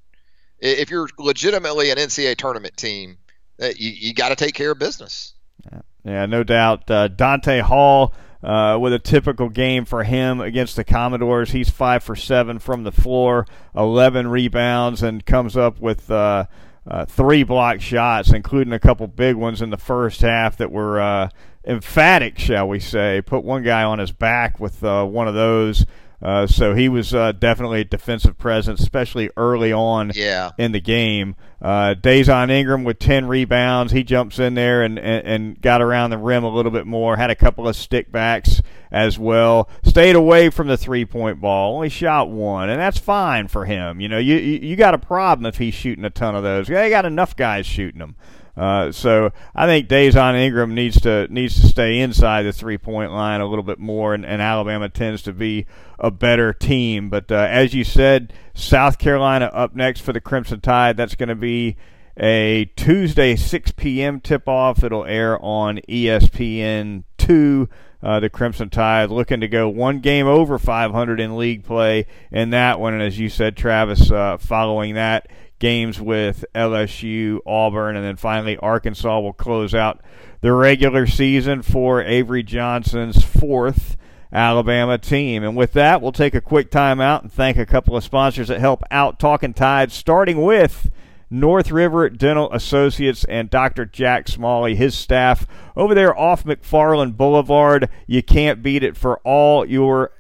If 0.60 0.90
you're 0.90 1.10
legitimately 1.18 1.90
an 1.90 1.98
NCAA 1.98 2.38
tournament 2.38 2.78
team, 2.78 3.18
you, 3.62 3.92
you 3.92 4.14
got 4.14 4.30
to 4.30 4.36
take 4.36 4.54
care 4.54 4.72
of 4.72 4.80
business. 4.80 5.34
Yeah, 5.72 5.82
yeah 6.04 6.26
no 6.26 6.44
doubt. 6.44 6.90
Uh, 6.90 7.10
Donta 7.10 7.62
Hall. 7.62 8.14
Uh, 8.44 8.76
with 8.82 8.92
a 8.92 8.98
typical 8.98 9.50
game 9.50 9.86
for 9.86 10.04
him 10.04 10.42
against 10.42 10.76
the 10.76 10.84
Commodores. 10.84 11.52
He's 11.52 11.70
five 11.70 12.02
for 12.02 12.16
seven 12.16 12.58
from 12.58 12.84
the 12.84 12.92
floor, 12.92 13.46
11 13.76 14.30
rebounds, 14.30 15.04
and 15.04 15.24
comes 15.24 15.56
up 15.56 15.80
with 15.80 16.10
uh, 16.10 16.48
uh, 16.88 17.06
three 17.06 17.44
block 17.44 17.82
shots, 17.82 18.32
including 18.32 18.74
a 18.74 18.80
couple 18.80 19.08
big 19.08 19.36
ones 19.36 19.62
in 19.62 19.70
the 19.70 19.78
first 19.78 20.22
half 20.22 20.58
that 20.58 20.72
were 20.72 21.00
uh, 21.00 21.30
emphatic, 21.66 22.40
shall 22.40 22.68
we 22.68 22.80
say. 22.80 23.22
Put 23.24 23.44
one 23.44 23.64
guy 23.64 23.84
on 23.84 24.00
his 24.00 24.12
back 24.12 24.60
with 24.60 24.84
uh, 24.84 25.06
one 25.06 25.28
of 25.28 25.36
those. 25.36 25.86
Uh, 26.22 26.46
so 26.46 26.76
he 26.76 26.88
was 26.88 27.16
uh, 27.16 27.32
definitely 27.32 27.82
a 27.82 27.86
defensive 27.86 28.38
presence, 28.38 28.80
especially 28.80 29.30
early 29.36 29.74
on 29.74 30.12
yeah. 30.14 30.52
in 30.58 30.72
the 30.72 30.80
game. 30.80 31.36
Uh, 31.60 31.96
Dazon 32.00 32.52
Ingram 32.52 32.84
with 32.84 33.00
10 33.00 33.28
rebounds. 33.28 33.92
He 33.92 34.04
jumps 34.04 34.38
in 34.38 34.54
there 34.54 34.84
and, 34.84 35.00
and, 35.00 35.28
and, 35.28 35.62
got 35.62 35.82
around 35.82 36.10
the 36.10 36.18
rim 36.18 36.44
a 36.44 36.50
little 36.50 36.72
bit 36.72 36.88
more. 36.88 37.18
Had 37.18 37.30
a 37.30 37.36
couple 37.36 37.68
of 37.68 37.76
stickbacks 37.76 38.62
as 38.92 39.18
well. 39.18 39.70
Stayed 39.84 40.16
away 40.16 40.50
from 40.50 40.68
the 40.68 40.78
three 40.78 41.06
point 41.06 41.40
ball. 41.40 41.76
Only 41.76 41.90
shot 41.90 42.30
one, 42.30 42.70
and 42.70 42.80
that's 42.80 42.98
fine 42.98 43.48
for 43.48 43.66
him. 43.66 44.00
You 44.00 44.10
know, 44.10 44.18
you, 44.18 44.36
you, 44.36 44.60
you 44.60 44.76
got 44.76 44.94
a 44.94 45.00
problem 45.00 45.46
if 45.46 45.58
he's 45.58 45.74
shooting 45.74 46.06
a 46.06 46.10
ton 46.10 46.36
of 46.36 46.44
those. 46.44 46.68
They 46.68 46.90
got 46.90 47.06
enough 47.06 47.36
guys 47.36 47.66
shooting 47.66 48.00
them. 48.00 48.16
Uh, 48.56 48.92
so 48.92 49.32
I 49.56 49.66
think 49.66 49.88
Dazon 49.88 50.36
Ingram 50.36 50.76
needs 50.76 51.00
to 51.02 51.28
needs 51.30 51.60
to 51.62 51.68
stay 51.68 52.00
inside 52.00 52.44
the 52.44 52.52
three 52.52 52.78
point 52.78 53.12
line 53.12 53.42
a 53.42 53.48
little 53.48 53.64
bit 53.64 53.80
more, 53.80 54.14
and, 54.14 54.26
and 54.26 54.42
Alabama 54.42 54.90
tends 54.90 55.22
to 55.24 55.34
be 55.34 55.66
a 56.00 56.12
better 56.12 56.54
team. 56.54 57.10
But 57.10 57.32
uh, 57.32 57.48
as 57.50 57.74
you 57.74 57.84
said, 57.84 58.34
South 58.54 58.98
Carolina 58.98 59.46
up 59.54 59.76
next 59.76 60.02
for 60.02 60.14
the 60.14 60.22
Crimson 60.22 60.60
Tide. 60.60 60.98
That's 60.98 61.16
going 61.16 61.30
to 61.30 61.36
be 61.36 61.78
a 62.18 62.66
Tuesday 62.76 63.36
6 63.36 63.72
p.m. 63.72 64.20
tip 64.20 64.48
off. 64.48 64.84
It'll 64.84 65.06
air 65.06 65.44
on 65.44 65.80
ESPN 65.88 67.04
two. 67.18 67.70
Uh, 68.04 68.20
the 68.20 68.32
Crimson 68.32 68.70
Tide 68.70 69.12
looking 69.12 69.42
to 69.42 69.48
go 69.48 69.70
one 69.70 70.00
game 70.00 70.26
over 70.26 70.58
500 70.58 71.20
in 71.20 71.38
league 71.38 71.64
play 71.64 72.08
in 72.32 72.50
that 72.50 72.80
one, 72.80 72.96
and 72.96 73.04
as 73.04 73.20
you 73.20 73.30
said, 73.30 73.56
Travis, 73.56 74.10
uh, 74.10 74.38
following 74.38 74.96
that 74.96 75.28
games 75.62 76.02
with 76.02 76.44
LSU, 76.54 77.40
Auburn, 77.46 77.96
and 77.96 78.04
then 78.04 78.18
finally 78.18 78.58
Arkansas 78.58 79.20
will 79.22 79.32
close 79.32 79.74
out 79.74 80.02
the 80.42 80.52
regular 80.52 81.08
season 81.08 81.62
for 81.62 82.02
Avery 82.02 82.44
Johnson's 82.44 83.24
fourth 83.24 83.96
Alabama 84.34 84.98
team. 84.98 85.44
And 85.44 85.56
with 85.56 85.74
that, 85.74 86.02
we'll 86.02 86.12
take 86.12 86.36
a 86.36 86.42
quick 86.42 86.72
timeout 86.72 87.22
and 87.22 87.32
thank 87.32 87.58
a 87.58 87.66
couple 87.66 87.96
of 87.96 88.04
sponsors 88.04 88.50
that 88.50 88.60
help 88.60 88.84
out 88.90 89.20
Talking 89.20 89.54
Tide, 89.54 89.92
starting 89.92 90.42
with 90.42 90.90
North 91.30 91.72
River 91.72 92.10
Dental 92.10 92.52
Associates 92.52 93.24
and 93.26 93.50
Dr. 93.50 93.86
Jack 93.86 94.28
Smalley, 94.28 94.76
his 94.76 94.96
staff 94.96 95.46
over 95.78 95.94
there 95.94 96.18
off 96.18 96.44
McFarland 96.44 97.16
Boulevard. 97.16 97.88
You 98.08 98.24
can't 98.24 98.64
beat 98.64 98.84
it 98.84 98.98
for 98.98 99.20
all 99.20 99.66
your 99.66 100.12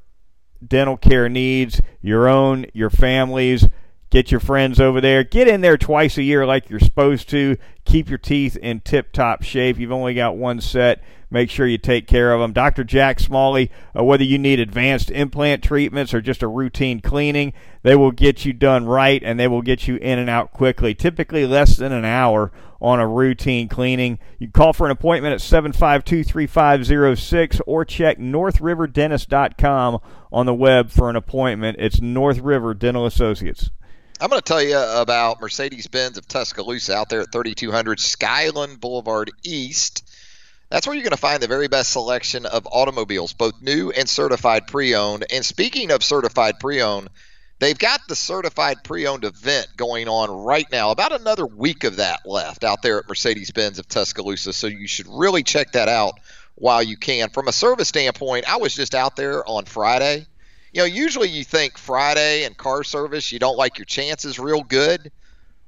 dental 0.65 0.97
care 0.97 1.27
needs, 1.27 1.81
your 1.99 2.29
own, 2.29 2.67
your 2.73 2.91
family's 2.91 3.67
Get 4.11 4.29
your 4.29 4.41
friends 4.41 4.77
over 4.81 4.99
there. 4.99 5.23
Get 5.23 5.47
in 5.47 5.61
there 5.61 5.77
twice 5.77 6.17
a 6.17 6.23
year 6.23 6.45
like 6.45 6.69
you're 6.69 6.81
supposed 6.81 7.29
to. 7.29 7.55
Keep 7.85 8.09
your 8.09 8.17
teeth 8.17 8.57
in 8.57 8.81
tip 8.81 9.13
top 9.13 9.41
shape. 9.41 9.79
You've 9.79 9.93
only 9.93 10.13
got 10.13 10.35
one 10.35 10.59
set. 10.59 11.01
Make 11.29 11.49
sure 11.49 11.65
you 11.65 11.77
take 11.77 12.07
care 12.07 12.33
of 12.33 12.41
them. 12.41 12.51
Dr. 12.51 12.83
Jack 12.83 13.21
Smalley, 13.21 13.71
uh, 13.97 14.03
whether 14.03 14.25
you 14.25 14.37
need 14.37 14.59
advanced 14.59 15.09
implant 15.11 15.63
treatments 15.63 16.13
or 16.13 16.19
just 16.19 16.43
a 16.43 16.47
routine 16.49 16.99
cleaning, 16.99 17.53
they 17.83 17.95
will 17.95 18.11
get 18.11 18.43
you 18.43 18.51
done 18.51 18.85
right 18.85 19.23
and 19.23 19.39
they 19.39 19.47
will 19.47 19.61
get 19.61 19.87
you 19.87 19.95
in 19.95 20.19
and 20.19 20.29
out 20.29 20.51
quickly. 20.51 20.93
Typically 20.93 21.45
less 21.45 21.77
than 21.77 21.93
an 21.93 22.03
hour 22.03 22.51
on 22.81 22.99
a 22.99 23.07
routine 23.07 23.69
cleaning. 23.69 24.19
You 24.39 24.51
call 24.51 24.73
for 24.73 24.85
an 24.85 24.91
appointment 24.91 25.33
at 25.33 25.39
752 25.39 26.25
3506 26.25 27.61
or 27.65 27.85
check 27.85 28.19
northriverdentist.com 28.19 29.99
on 30.33 30.45
the 30.45 30.53
web 30.53 30.89
for 30.89 31.09
an 31.09 31.15
appointment. 31.15 31.77
It's 31.79 32.01
North 32.01 32.39
River 32.39 32.73
Dental 32.73 33.05
Associates. 33.05 33.69
I'm 34.21 34.29
going 34.29 34.39
to 34.39 34.45
tell 34.45 34.61
you 34.61 34.77
about 34.77 35.41
Mercedes 35.41 35.87
Benz 35.87 36.15
of 36.15 36.27
Tuscaloosa 36.27 36.95
out 36.95 37.09
there 37.09 37.21
at 37.21 37.31
3200 37.31 37.99
Skyland 37.99 38.79
Boulevard 38.79 39.31
East. 39.41 40.07
That's 40.69 40.85
where 40.85 40.95
you're 40.95 41.01
going 41.01 41.09
to 41.09 41.17
find 41.17 41.41
the 41.41 41.47
very 41.47 41.67
best 41.67 41.91
selection 41.91 42.45
of 42.45 42.67
automobiles, 42.71 43.33
both 43.33 43.59
new 43.63 43.89
and 43.89 44.07
certified 44.07 44.67
pre 44.67 44.93
owned. 44.93 45.25
And 45.33 45.43
speaking 45.43 45.89
of 45.89 46.03
certified 46.03 46.59
pre 46.59 46.83
owned, 46.83 47.09
they've 47.57 47.77
got 47.77 48.01
the 48.07 48.15
certified 48.15 48.83
pre 48.83 49.07
owned 49.07 49.25
event 49.25 49.69
going 49.75 50.07
on 50.07 50.29
right 50.29 50.67
now. 50.71 50.91
About 50.91 51.19
another 51.19 51.47
week 51.47 51.83
of 51.83 51.95
that 51.95 52.19
left 52.23 52.63
out 52.63 52.83
there 52.83 52.99
at 52.99 53.09
Mercedes 53.09 53.49
Benz 53.49 53.79
of 53.79 53.87
Tuscaloosa. 53.87 54.53
So 54.53 54.67
you 54.67 54.87
should 54.87 55.07
really 55.09 55.41
check 55.41 55.71
that 55.71 55.89
out 55.89 56.13
while 56.53 56.83
you 56.83 56.95
can. 56.95 57.31
From 57.31 57.47
a 57.47 57.51
service 57.51 57.87
standpoint, 57.87 58.47
I 58.47 58.57
was 58.57 58.75
just 58.75 58.93
out 58.93 59.15
there 59.15 59.43
on 59.49 59.65
Friday 59.65 60.27
you 60.71 60.81
know, 60.81 60.85
usually 60.85 61.29
you 61.29 61.43
think 61.43 61.77
Friday 61.77 62.43
and 62.43 62.55
car 62.55 62.83
service, 62.83 63.31
you 63.31 63.39
don't 63.39 63.57
like 63.57 63.77
your 63.77 63.85
chances 63.85 64.39
real 64.39 64.63
good. 64.63 65.11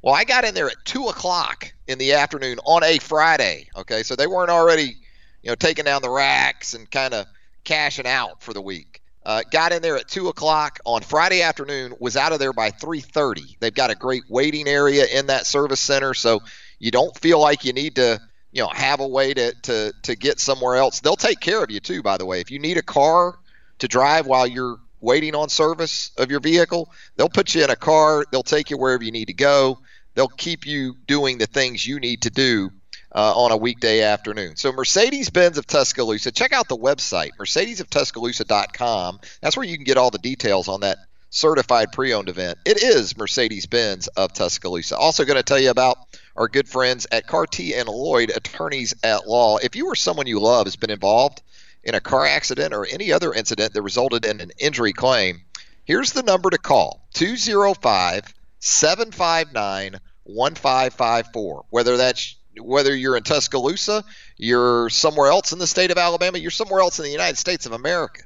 Well, 0.01 0.13
I 0.13 0.23
got 0.23 0.43
in 0.43 0.53
there 0.53 0.67
at 0.67 0.83
two 0.85 1.07
o'clock 1.07 1.73
in 1.87 1.97
the 1.97 2.13
afternoon 2.13 2.59
on 2.65 2.83
a 2.83 2.99
Friday. 2.99 3.67
Okay, 3.75 4.03
so 4.03 4.15
they 4.15 4.27
weren't 4.27 4.49
already, 4.49 4.95
you 5.41 5.49
know, 5.49 5.55
taking 5.55 5.85
down 5.85 6.01
the 6.01 6.09
racks 6.09 6.73
and 6.73 6.89
kind 6.89 7.13
of 7.13 7.25
cashing 7.63 8.07
out 8.07 8.41
for 8.41 8.53
the 8.53 8.61
week. 8.61 9.01
Uh, 9.25 9.41
got 9.51 9.71
in 9.71 9.81
there 9.81 9.95
at 9.95 10.09
two 10.09 10.27
o'clock 10.27 10.79
on 10.85 11.01
Friday 11.01 11.41
afternoon. 11.41 11.93
Was 11.99 12.17
out 12.17 12.33
of 12.33 12.39
there 12.39 12.51
by 12.51 12.71
three 12.71 12.99
thirty. 12.99 13.55
They've 13.61 13.73
got 13.73 13.91
a 13.91 13.95
great 13.95 14.23
waiting 14.27 14.67
area 14.67 15.05
in 15.05 15.27
that 15.27 15.45
service 15.45 15.79
center, 15.79 16.13
so 16.13 16.41
you 16.79 16.91
don't 16.91 17.17
feel 17.17 17.39
like 17.39 17.63
you 17.63 17.71
need 17.71 17.95
to, 17.95 18.19
you 18.51 18.61
know, 18.61 18.67
have 18.67 18.99
a 18.99 19.07
way 19.07 19.33
to 19.33 19.53
to 19.63 19.93
to 20.03 20.15
get 20.17 20.41
somewhere 20.41 20.75
else. 20.75 20.99
They'll 20.99 21.15
take 21.15 21.39
care 21.39 21.63
of 21.63 21.71
you 21.71 21.79
too. 21.79 22.03
By 22.03 22.17
the 22.17 22.25
way, 22.25 22.41
if 22.41 22.51
you 22.51 22.59
need 22.59 22.75
a 22.75 22.81
car 22.81 23.37
to 23.79 23.87
drive 23.87 24.27
while 24.27 24.45
you're 24.45 24.77
waiting 25.03 25.35
on 25.35 25.49
service 25.49 26.11
of 26.17 26.31
your 26.31 26.39
vehicle, 26.39 26.89
they'll 27.15 27.29
put 27.29 27.53
you 27.53 27.63
in 27.63 27.69
a 27.69 27.75
car, 27.75 28.25
they'll 28.31 28.41
take 28.41 28.69
you 28.69 28.77
wherever 28.77 29.03
you 29.03 29.11
need 29.11 29.27
to 29.27 29.33
go, 29.33 29.79
they'll 30.15 30.27
keep 30.27 30.65
you 30.65 30.95
doing 31.05 31.37
the 31.37 31.45
things 31.45 31.85
you 31.85 31.99
need 31.99 32.21
to 32.21 32.29
do 32.29 32.71
uh, 33.13 33.33
on 33.35 33.51
a 33.51 33.57
weekday 33.57 34.01
afternoon. 34.01 34.55
So, 34.55 34.71
Mercedes 34.71 35.29
Benz 35.29 35.57
of 35.57 35.67
Tuscaloosa, 35.67 36.31
check 36.31 36.53
out 36.53 36.67
the 36.67 36.77
website, 36.77 37.31
mercedesoftuscaloosa.com. 37.39 39.19
That's 39.41 39.57
where 39.57 39.65
you 39.65 39.75
can 39.75 39.83
get 39.83 39.97
all 39.97 40.09
the 40.09 40.17
details 40.17 40.67
on 40.67 40.79
that 40.81 40.97
certified 41.29 41.91
pre 41.91 42.13
owned 42.13 42.29
event. 42.29 42.57
It 42.65 42.81
is 42.81 43.17
Mercedes 43.17 43.65
Benz 43.65 44.07
of 44.07 44.33
Tuscaloosa. 44.33 44.97
Also, 44.97 45.25
going 45.25 45.37
to 45.37 45.43
tell 45.43 45.59
you 45.59 45.69
about 45.69 45.97
our 46.35 46.47
good 46.47 46.69
friends 46.69 47.07
at 47.11 47.27
Carty 47.27 47.73
and 47.73 47.89
Lloyd, 47.89 48.31
attorneys 48.35 48.95
at 49.03 49.27
law. 49.27 49.57
If 49.57 49.75
you 49.75 49.87
or 49.87 49.95
someone 49.95 50.27
you 50.27 50.39
love 50.39 50.65
has 50.65 50.75
been 50.75 50.91
involved 50.91 51.41
in 51.83 51.95
a 51.95 52.01
car 52.01 52.25
accident 52.25 52.73
or 52.73 52.85
any 52.85 53.11
other 53.11 53.33
incident 53.33 53.73
that 53.73 53.81
resulted 53.81 54.25
in 54.25 54.41
an 54.41 54.51
injury 54.57 54.93
claim, 54.93 55.41
here's 55.85 56.13
the 56.13 56.23
number 56.23 56.49
to 56.49 56.57
call 56.57 57.07
205 57.13 58.33
759 58.59 59.99
1554. 60.23 61.65
Whether 61.69 61.97
that's 61.97 62.35
whether 62.59 62.95
you're 62.95 63.17
in 63.17 63.23
Tuscaloosa, 63.23 64.03
you're 64.37 64.89
somewhere 64.89 65.29
else 65.29 65.51
in 65.51 65.59
the 65.59 65.67
state 65.67 65.91
of 65.91 65.97
Alabama, 65.97 66.37
you're 66.37 66.51
somewhere 66.51 66.81
else 66.81 66.99
in 66.99 67.05
the 67.05 67.11
United 67.11 67.37
States 67.37 67.65
of 67.65 67.71
America. 67.71 68.23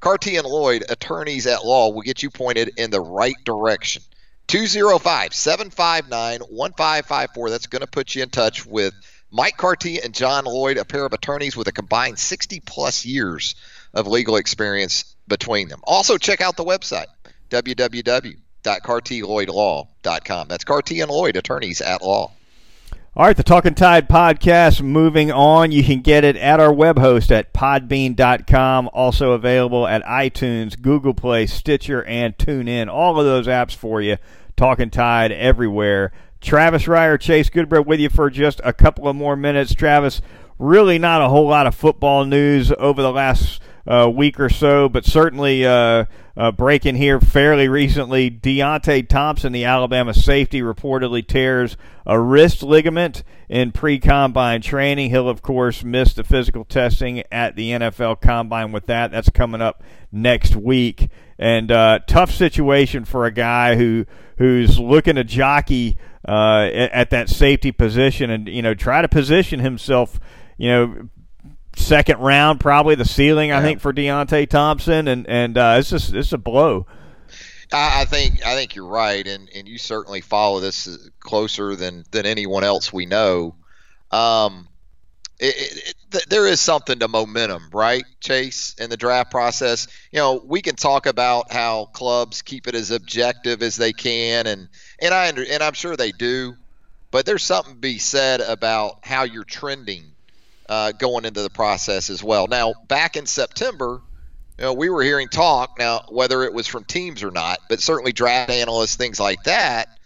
Carty 0.00 0.36
and 0.36 0.46
Lloyd, 0.46 0.84
attorneys 0.88 1.46
at 1.46 1.64
law, 1.64 1.90
will 1.90 2.02
get 2.02 2.22
you 2.22 2.30
pointed 2.30 2.72
in 2.76 2.90
the 2.90 3.00
right 3.00 3.36
direction. 3.44 4.02
205 4.46 5.34
759 5.34 6.40
1554. 6.40 7.50
That's 7.50 7.66
going 7.66 7.80
to 7.80 7.86
put 7.86 8.14
you 8.14 8.22
in 8.22 8.30
touch 8.30 8.64
with 8.64 8.94
Mike 9.30 9.56
Carty 9.56 10.00
and 10.00 10.14
John 10.14 10.44
Lloyd, 10.44 10.78
a 10.78 10.84
pair 10.84 11.04
of 11.04 11.12
attorneys 11.12 11.56
with 11.56 11.66
a 11.68 11.72
combined 11.72 12.18
60 12.18 12.60
plus 12.60 13.04
years 13.04 13.54
of 13.92 14.06
legal 14.06 14.36
experience 14.36 15.16
between 15.26 15.68
them. 15.68 15.80
Also, 15.84 16.16
check 16.18 16.40
out 16.40 16.56
the 16.56 16.64
website, 16.64 17.06
www.cartylloydlaw.com. 17.50 20.48
That's 20.48 20.64
Carty 20.64 21.00
and 21.00 21.10
Lloyd, 21.10 21.36
attorneys 21.36 21.80
at 21.80 22.02
law. 22.02 22.30
All 23.16 23.26
right, 23.26 23.36
the 23.36 23.42
Talking 23.42 23.74
Tide 23.74 24.08
podcast 24.08 24.80
moving 24.80 25.32
on. 25.32 25.72
You 25.72 25.82
can 25.82 26.02
get 26.02 26.22
it 26.22 26.36
at 26.36 26.60
our 26.60 26.72
web 26.72 26.98
host 26.98 27.32
at 27.32 27.52
podbean.com. 27.52 28.88
Also 28.92 29.32
available 29.32 29.88
at 29.88 30.04
iTunes, 30.04 30.80
Google 30.80 31.14
Play, 31.14 31.46
Stitcher, 31.46 32.04
and 32.04 32.38
TuneIn. 32.38 32.88
All 32.88 33.18
of 33.18 33.26
those 33.26 33.48
apps 33.48 33.74
for 33.74 34.00
you. 34.00 34.18
Talking 34.56 34.90
Tide 34.90 35.32
everywhere. 35.32 36.12
Travis 36.40 36.84
Reier, 36.84 37.18
Chase 37.18 37.50
Goodbread 37.50 37.86
with 37.86 38.00
you 38.00 38.08
for 38.08 38.30
just 38.30 38.60
a 38.64 38.72
couple 38.72 39.08
of 39.08 39.16
more 39.16 39.36
minutes. 39.36 39.74
Travis, 39.74 40.22
really 40.58 40.98
not 40.98 41.22
a 41.22 41.28
whole 41.28 41.48
lot 41.48 41.66
of 41.66 41.74
football 41.74 42.24
news 42.24 42.72
over 42.78 43.02
the 43.02 43.12
last 43.12 43.60
uh, 43.86 44.08
week 44.08 44.38
or 44.38 44.50
so, 44.50 44.88
but 44.88 45.04
certainly 45.04 45.64
uh, 45.64 46.04
uh, 46.36 46.52
breaking 46.52 46.94
here 46.94 47.20
fairly 47.20 47.68
recently. 47.68 48.30
Deionte 48.30 49.08
Thompson, 49.08 49.52
the 49.52 49.64
Alabama 49.64 50.12
safety, 50.12 50.60
reportedly 50.60 51.26
tears 51.26 51.76
a 52.04 52.20
wrist 52.20 52.62
ligament 52.62 53.24
in 53.48 53.72
pre 53.72 53.98
combine 53.98 54.60
training. 54.60 55.10
He'll, 55.10 55.28
of 55.28 55.42
course, 55.42 55.82
miss 55.82 56.12
the 56.12 56.22
physical 56.22 56.64
testing 56.64 57.22
at 57.32 57.56
the 57.56 57.70
NFL 57.70 58.20
combine 58.20 58.72
with 58.72 58.86
that. 58.86 59.10
That's 59.10 59.30
coming 59.30 59.62
up 59.62 59.82
next 60.12 60.54
week. 60.54 61.08
And 61.38 61.70
uh, 61.70 62.00
tough 62.06 62.32
situation 62.32 63.04
for 63.04 63.24
a 63.24 63.30
guy 63.30 63.76
who 63.76 64.06
who's 64.38 64.78
looking 64.78 65.16
to 65.16 65.24
jockey 65.24 65.96
uh, 66.26 66.68
at, 66.72 66.92
at 66.92 67.10
that 67.10 67.28
safety 67.28 67.70
position 67.70 68.30
and 68.30 68.48
you 68.48 68.62
know 68.62 68.74
try 68.74 69.02
to 69.02 69.08
position 69.08 69.60
himself 69.60 70.18
you 70.56 70.68
know 70.68 71.08
second 71.76 72.18
round 72.18 72.58
probably 72.58 72.96
the 72.96 73.04
ceiling 73.04 73.52
I 73.52 73.62
think 73.62 73.80
for 73.80 73.92
Deionte 73.92 74.48
Thompson 74.48 75.06
and 75.06 75.28
and 75.28 75.56
uh, 75.56 75.76
it's 75.78 75.90
just 75.90 76.12
it's 76.12 76.32
a 76.32 76.38
blow. 76.38 76.86
I, 77.72 78.06
think 78.06 78.44
I 78.46 78.54
think 78.54 78.74
you're 78.74 78.86
right, 78.86 79.26
and, 79.26 79.48
and 79.54 79.68
you 79.68 79.76
certainly 79.76 80.22
follow 80.22 80.60
this 80.60 81.10
closer 81.20 81.76
than 81.76 82.04
than 82.10 82.24
anyone 82.26 82.64
else 82.64 82.92
we 82.92 83.06
know. 83.06 83.54
Um, 84.10 84.68
it, 85.38 85.94
it, 86.12 86.28
there 86.28 86.46
is 86.46 86.60
something 86.60 86.98
to 86.98 87.08
momentum, 87.08 87.68
right, 87.72 88.04
Chase, 88.20 88.74
in 88.78 88.90
the 88.90 88.96
draft 88.96 89.30
process. 89.30 89.86
You 90.10 90.18
know, 90.18 90.42
we 90.44 90.62
can 90.62 90.74
talk 90.74 91.06
about 91.06 91.52
how 91.52 91.86
clubs 91.86 92.42
keep 92.42 92.66
it 92.66 92.74
as 92.74 92.90
objective 92.90 93.62
as 93.62 93.76
they 93.76 93.92
can, 93.92 94.46
and 94.46 94.68
and 95.00 95.14
I 95.14 95.26
and 95.26 95.62
I'm 95.62 95.74
sure 95.74 95.96
they 95.96 96.12
do, 96.12 96.56
but 97.10 97.24
there's 97.24 97.44
something 97.44 97.74
to 97.74 97.80
be 97.80 97.98
said 97.98 98.40
about 98.40 99.00
how 99.04 99.22
you're 99.24 99.44
trending 99.44 100.04
uh, 100.68 100.92
going 100.92 101.24
into 101.24 101.42
the 101.42 101.50
process 101.50 102.10
as 102.10 102.22
well. 102.22 102.46
Now, 102.46 102.74
back 102.88 103.16
in 103.16 103.26
September, 103.26 104.00
you 104.58 104.64
know, 104.64 104.72
we 104.72 104.90
were 104.90 105.02
hearing 105.02 105.28
talk 105.28 105.78
now, 105.78 106.02
whether 106.08 106.42
it 106.42 106.52
was 106.52 106.66
from 106.66 106.84
teams 106.84 107.22
or 107.22 107.30
not, 107.30 107.60
but 107.68 107.80
certainly 107.80 108.12
draft 108.12 108.50
analysts, 108.50 108.96
things 108.96 109.20
like 109.20 109.44
that 109.44 109.97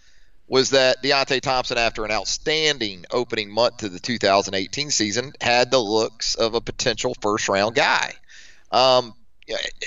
was 0.53 0.69
that 0.69 1.01
Deionte 1.01 1.41
Thompson, 1.41 1.79
after 1.79 2.05
an 2.05 2.11
outstanding 2.11 3.05
opening 3.09 3.49
month 3.49 3.77
to 3.77 3.89
the 3.89 3.99
2018 3.99 4.91
season, 4.91 5.33
had 5.41 5.71
the 5.71 5.79
looks 5.79 6.35
of 6.35 6.53
a 6.53 6.61
potential 6.61 7.15
first 7.21 7.49
round 7.49 7.73
guy. 7.73 8.13
Um, 8.71 9.15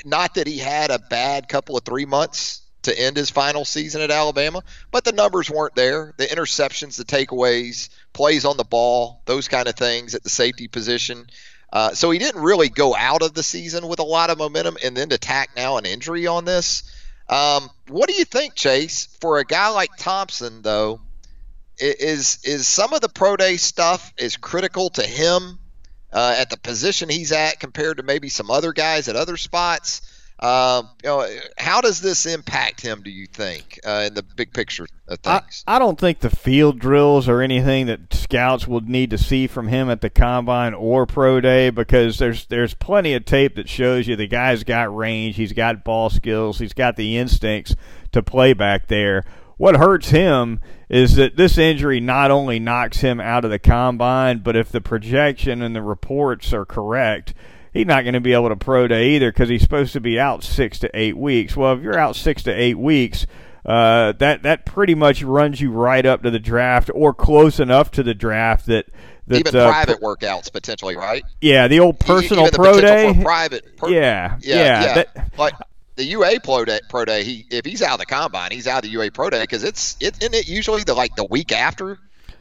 not 0.04 0.34
that 0.34 0.48
he 0.48 0.58
had 0.58 0.90
a 0.90 0.98
bad 0.98 1.48
couple 1.48 1.76
of 1.76 1.84
three 1.84 2.04
months 2.04 2.62
to 2.82 2.98
end 2.98 3.16
his 3.16 3.30
final 3.30 3.64
season 3.64 4.00
at 4.00 4.10
Alabama, 4.10 4.60
but 4.90 5.04
the 5.04 5.12
numbers 5.12 5.48
weren't 5.48 5.76
there. 5.76 6.14
The 6.16 6.26
interceptions, 6.26 6.96
the 6.96 7.04
takeaways, 7.04 7.88
plays 8.12 8.44
on 8.44 8.56
the 8.56 8.64
ball, 8.64 9.22
those 9.24 9.46
kind 9.46 9.68
of 9.68 9.76
things 9.76 10.16
at 10.16 10.24
the 10.24 10.30
safety 10.30 10.66
position. 10.66 11.28
Uh, 11.72 11.92
so 11.92 12.10
he 12.10 12.18
didn't 12.18 12.42
really 12.42 12.70
go 12.70 12.92
out 12.92 13.22
of 13.22 13.34
the 13.34 13.44
season 13.44 13.86
with 13.86 14.00
a 14.00 14.04
lot 14.04 14.30
of 14.30 14.38
momentum, 14.38 14.78
and 14.82 14.96
then 14.96 15.10
to 15.10 15.18
tack 15.18 15.50
now 15.54 15.76
an 15.76 15.86
injury 15.86 16.26
on 16.26 16.44
this 16.44 16.82
um, 17.28 17.68
what 17.88 18.08
do 18.08 18.14
you 18.14 18.24
think, 18.24 18.54
Chase? 18.54 19.08
For 19.20 19.38
a 19.38 19.44
guy 19.44 19.68
like 19.68 19.90
Thompson, 19.98 20.62
though, 20.62 21.00
is 21.78 22.38
is 22.44 22.66
some 22.66 22.92
of 22.92 23.00
the 23.00 23.08
pro 23.08 23.36
day 23.36 23.56
stuff 23.56 24.12
is 24.16 24.36
critical 24.36 24.90
to 24.90 25.02
him 25.02 25.58
uh, 26.12 26.36
at 26.38 26.50
the 26.50 26.56
position 26.56 27.08
he's 27.08 27.32
at 27.32 27.60
compared 27.60 27.98
to 27.98 28.02
maybe 28.02 28.28
some 28.28 28.50
other 28.50 28.72
guys 28.72 29.08
at 29.08 29.16
other 29.16 29.36
spots? 29.36 30.02
Um, 30.38 30.90
you 31.02 31.08
know, 31.08 31.26
how 31.56 31.80
does 31.80 32.02
this 32.02 32.26
impact 32.26 32.82
him? 32.82 33.02
Do 33.02 33.10
you 33.10 33.26
think 33.26 33.80
uh, 33.86 34.04
in 34.08 34.14
the 34.14 34.22
big 34.22 34.52
picture 34.52 34.86
of 35.08 35.18
things? 35.20 35.64
I, 35.66 35.76
I 35.76 35.78
don't 35.78 35.98
think 35.98 36.20
the 36.20 36.28
field 36.28 36.78
drills 36.78 37.26
or 37.26 37.40
anything 37.40 37.86
that 37.86 38.12
scouts 38.12 38.68
would 38.68 38.86
need 38.86 39.10
to 39.10 39.18
see 39.18 39.46
from 39.46 39.68
him 39.68 39.88
at 39.88 40.02
the 40.02 40.10
combine 40.10 40.74
or 40.74 41.06
pro 41.06 41.40
day 41.40 41.70
because 41.70 42.18
there's 42.18 42.44
there's 42.46 42.74
plenty 42.74 43.14
of 43.14 43.24
tape 43.24 43.56
that 43.56 43.68
shows 43.68 44.06
you 44.06 44.14
the 44.14 44.26
guy's 44.26 44.62
got 44.62 44.94
range, 44.94 45.36
he's 45.36 45.54
got 45.54 45.84
ball 45.84 46.10
skills, 46.10 46.58
he's 46.58 46.74
got 46.74 46.96
the 46.96 47.16
instincts 47.16 47.74
to 48.12 48.22
play 48.22 48.52
back 48.52 48.88
there. 48.88 49.24
What 49.56 49.76
hurts 49.76 50.10
him 50.10 50.60
is 50.90 51.16
that 51.16 51.36
this 51.36 51.56
injury 51.56 51.98
not 51.98 52.30
only 52.30 52.58
knocks 52.58 52.98
him 52.98 53.20
out 53.20 53.46
of 53.46 53.50
the 53.50 53.58
combine, 53.58 54.40
but 54.40 54.54
if 54.54 54.70
the 54.70 54.82
projection 54.82 55.62
and 55.62 55.74
the 55.74 55.80
reports 55.80 56.52
are 56.52 56.66
correct 56.66 57.32
he's 57.76 57.86
not 57.86 58.02
going 58.02 58.14
to 58.14 58.20
be 58.20 58.32
able 58.32 58.48
to 58.48 58.56
pro 58.56 58.88
day 58.88 59.10
either 59.10 59.30
because 59.30 59.48
he's 59.48 59.62
supposed 59.62 59.92
to 59.92 60.00
be 60.00 60.18
out 60.18 60.42
six 60.42 60.78
to 60.80 60.90
eight 60.94 61.16
weeks. 61.16 61.56
Well, 61.56 61.74
if 61.74 61.82
you're 61.82 61.98
out 61.98 62.16
six 62.16 62.42
to 62.44 62.52
eight 62.52 62.78
weeks, 62.78 63.26
uh, 63.64 64.12
that 64.12 64.42
that 64.44 64.64
pretty 64.64 64.94
much 64.94 65.22
runs 65.22 65.60
you 65.60 65.70
right 65.70 66.04
up 66.04 66.22
to 66.22 66.30
the 66.30 66.38
draft 66.38 66.90
or 66.94 67.12
close 67.12 67.60
enough 67.60 67.90
to 67.92 68.02
the 68.02 68.14
draft 68.14 68.66
that. 68.66 68.86
that 69.26 69.40
even 69.40 69.56
uh, 69.56 69.68
private 69.68 70.00
workouts 70.00 70.52
potentially, 70.52 70.96
right? 70.96 71.24
Yeah, 71.40 71.68
the 71.68 71.80
old 71.80 71.98
personal 72.00 72.44
even 72.44 72.52
the 72.52 72.58
pro 72.58 72.80
day. 72.80 73.18
Private. 73.22 73.76
Per, 73.76 73.88
yeah, 73.88 74.38
yeah, 74.40 74.56
yeah. 74.56 74.84
yeah. 74.84 74.94
that- 74.94 75.38
like 75.38 75.54
the 75.96 76.04
UA 76.04 76.40
pro 76.44 76.64
day, 76.64 76.80
pro 76.88 77.04
day. 77.04 77.24
He 77.24 77.46
if 77.50 77.64
he's 77.64 77.82
out 77.82 77.94
of 77.94 77.98
the 77.98 78.06
combine, 78.06 78.52
he's 78.52 78.66
out 78.66 78.78
of 78.78 78.82
the 78.82 78.90
UA 78.90 79.10
pro 79.10 79.30
day 79.30 79.40
because 79.40 79.64
it's 79.64 79.96
it 80.00 80.16
isn't 80.20 80.34
it 80.34 80.48
usually 80.48 80.84
the 80.84 80.94
like 80.94 81.16
the 81.16 81.24
week 81.24 81.52
after 81.52 81.98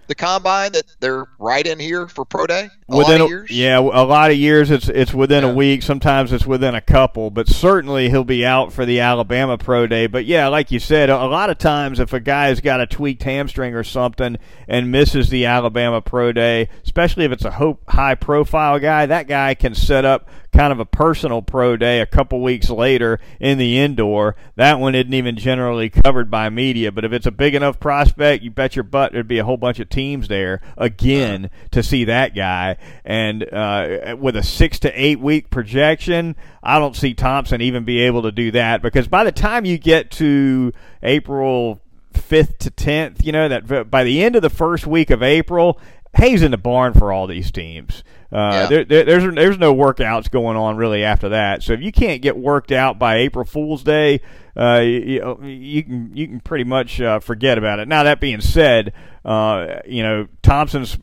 the 0.07 0.15
combine 0.15 0.71
that 0.73 0.83
they're 0.99 1.25
right 1.39 1.65
in 1.65 1.79
here 1.79 2.07
for 2.07 2.25
pro 2.25 2.45
day. 2.47 2.69
A 2.89 2.97
within 2.97 3.19
lot 3.19 3.25
of 3.25 3.29
years. 3.29 3.51
yeah, 3.51 3.79
a 3.79 4.05
lot 4.05 4.31
of 4.31 4.37
years 4.37 4.71
it's 4.71 4.87
it's 4.89 5.13
within 5.13 5.43
a 5.43 5.53
week. 5.53 5.81
Sometimes 5.81 6.31
it's 6.31 6.45
within 6.45 6.75
a 6.75 6.81
couple, 6.81 7.31
but 7.31 7.47
certainly 7.47 8.09
he'll 8.09 8.23
be 8.23 8.45
out 8.45 8.71
for 8.73 8.85
the 8.85 8.99
Alabama 8.99 9.57
pro 9.57 9.87
day. 9.87 10.07
But 10.07 10.25
yeah, 10.25 10.47
like 10.47 10.71
you 10.71 10.79
said, 10.79 11.09
a, 11.09 11.25
lot 11.25 11.49
of 11.49 11.57
times 11.57 11.99
if 11.99 12.13
a 12.13 12.19
guy's 12.19 12.61
got 12.61 12.81
a 12.81 12.85
tweaked 12.87 13.23
hamstring 13.23 13.73
or 13.73 13.83
something 13.83 14.37
and 14.67 14.91
misses 14.91 15.29
the 15.29 15.45
Alabama 15.45 16.01
pro 16.01 16.31
day, 16.31 16.69
especially 16.83 17.25
if 17.25 17.31
it's 17.31 17.45
a 17.45 17.51
ho- 17.51 17.79
high 17.87 18.15
profile 18.15 18.79
guy, 18.79 19.05
that 19.05 19.27
guy 19.27 19.55
can 19.55 19.73
set 19.73 20.05
up 20.05 20.29
kind 20.55 20.71
of 20.71 20.79
a 20.79 20.85
personal 20.85 21.41
pro 21.41 21.75
day 21.75 21.99
a 21.99 22.05
couple 22.05 22.41
weeks 22.41 22.69
later 22.69 23.19
in 23.39 23.57
the 23.57 23.77
indoor. 23.77 24.35
That 24.55 24.79
one 24.79 24.95
isn't 24.95 25.13
even 25.13 25.35
generally 25.35 25.89
covered 25.89 26.31
by 26.31 26.49
media, 26.49 26.91
but 26.91 27.03
if 27.03 27.11
it's 27.11 27.25
a 27.25 27.31
big 27.31 27.55
enough 27.55 27.79
prospect, 27.79 28.43
you 28.43 28.51
bet 28.51 28.75
your 28.75 28.83
butt 28.83 29.11
there'd 29.11 29.27
be 29.27 29.39
a 29.39 29.43
whole 29.43 29.57
bunch 29.57 29.79
of 29.79 29.89
teams 29.89 30.27
there 30.27 30.61
again 30.77 31.49
to 31.71 31.83
see 31.83 32.05
that 32.05 32.35
guy. 32.35 32.77
And 33.03 33.43
uh, 33.51 34.15
with 34.17 34.37
a 34.37 34.43
six 34.43 34.79
to 34.79 34.91
eight 34.93 35.19
week 35.19 35.49
projection, 35.49 36.35
I 36.63 36.79
don't 36.79 36.95
see 36.95 37.13
Thompson 37.13 37.61
even 37.61 37.83
be 37.83 37.99
able 38.01 38.21
to 38.23 38.31
do 38.31 38.51
that 38.51 38.81
because 38.81 39.07
by 39.07 39.25
the 39.25 39.31
time 39.33 39.65
you 39.65 39.77
get 39.77 40.11
to 40.11 40.71
April 41.03 41.81
fifth 42.13 42.59
to 42.59 42.69
tenth, 42.69 43.25
you 43.25 43.33
know 43.33 43.49
that 43.49 43.91
by 43.91 44.05
the 44.05 44.23
end 44.23 44.37
of 44.37 44.41
the 44.41 44.49
first 44.49 44.87
week 44.87 45.09
of 45.09 45.21
April, 45.21 45.79
Hayes 46.15 46.41
in 46.41 46.51
the 46.51 46.57
barn 46.57 46.93
for 46.93 47.11
all 47.11 47.27
these 47.27 47.51
teams. 47.51 48.03
Uh, 48.35 48.51
Yeah. 48.51 48.67
there, 48.67 48.83
there, 48.85 49.03
there's 49.05 49.35
there's 49.35 49.57
no 49.57 49.73
workouts 49.73 50.29
going 50.29 50.57
on 50.57 50.75
really 50.75 51.03
after 51.03 51.29
that. 51.29 51.63
So 51.63 51.73
if 51.73 51.81
you 51.81 51.91
can't 51.91 52.21
get 52.21 52.35
worked 52.37 52.71
out 52.71 52.99
by 52.99 53.17
April 53.17 53.45
Fool's 53.45 53.81
Day, 53.83 54.19
uh, 54.57 54.79
you, 54.83 55.37
you 55.43 55.83
can 55.83 56.11
you 56.13 56.27
can 56.27 56.39
pretty 56.41 56.65
much 56.65 56.99
uh, 56.99 57.19
forget 57.19 57.57
about 57.57 57.79
it. 57.79 57.87
Now 57.87 58.03
that 58.03 58.19
being 58.19 58.41
said, 58.41 58.91
uh, 59.23 59.77
you 59.87 60.03
know 60.03 60.27
Thompson's 60.43 60.97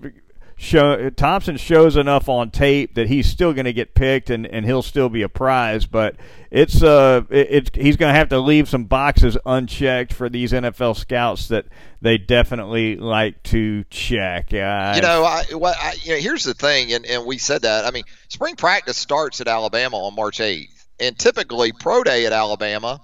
show 0.62 1.11
Thompson 1.11 1.57
shows 1.57 1.97
enough 1.97 2.28
on 2.28 2.50
tape 2.50 2.95
that 2.95 3.09
he's 3.09 3.26
still 3.26 3.52
going 3.52 3.64
to 3.64 3.73
get 3.73 3.95
picked 3.95 4.31
and, 4.31 4.47
and 4.47 4.64
he'll 4.64 4.83
still 4.83 5.09
be 5.09 5.23
a 5.23 5.28
prize. 5.28 5.87
But 5.87 6.16
it's 6.50 6.83
uh 6.83 7.23
it, 7.31 7.49
it's 7.50 7.71
he's 7.75 7.97
going 7.97 8.12
to 8.12 8.19
have 8.19 8.28
to 8.28 8.38
leave 8.38 8.69
some 8.69 8.85
boxes 8.85 9.37
unchecked 9.45 10.12
for 10.12 10.28
these 10.28 10.52
NFL 10.52 10.97
scouts 10.97 11.49
that 11.49 11.66
they 12.00 12.16
definitely 12.16 12.97
like 12.97 13.42
to 13.45 13.85
check. 13.90 14.52
Uh, 14.52 14.92
You 14.97 15.02
know, 15.02 15.25
I, 15.25 15.45
what, 15.52 15.76
I, 15.78 15.95
you 16.02 16.12
know, 16.12 16.21
here's 16.21 16.45
the 16.45 16.54
thing, 16.54 16.92
and, 16.92 17.07
and 17.07 17.26
we 17.26 17.38
said 17.38 17.62
that. 17.62 17.85
I 17.85 17.90
mean, 17.90 18.04
spring 18.28 18.57
practice 18.57 18.97
starts 18.97 19.40
at 19.40 19.49
Alabama 19.49 19.97
on 19.99 20.14
March 20.14 20.38
8th, 20.38 20.85
and 20.99 21.19
typically 21.19 21.73
pro 21.73 22.02
day 22.02 22.26
at 22.26 22.33
Alabama. 22.33 23.00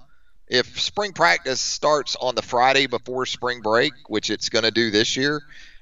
If 0.47 0.81
spring 0.81 1.13
practice 1.13 1.61
starts 1.61 2.15
on 2.15 2.33
the 2.33 2.41
Friday 2.41 2.87
before 2.87 3.27
spring 3.27 3.61
break, 3.61 3.93
which 4.07 4.31
it's 4.31 4.49
going 4.49 4.63
to 4.65 4.71
do 4.71 4.89
this 4.89 5.15
year, 5.15 5.41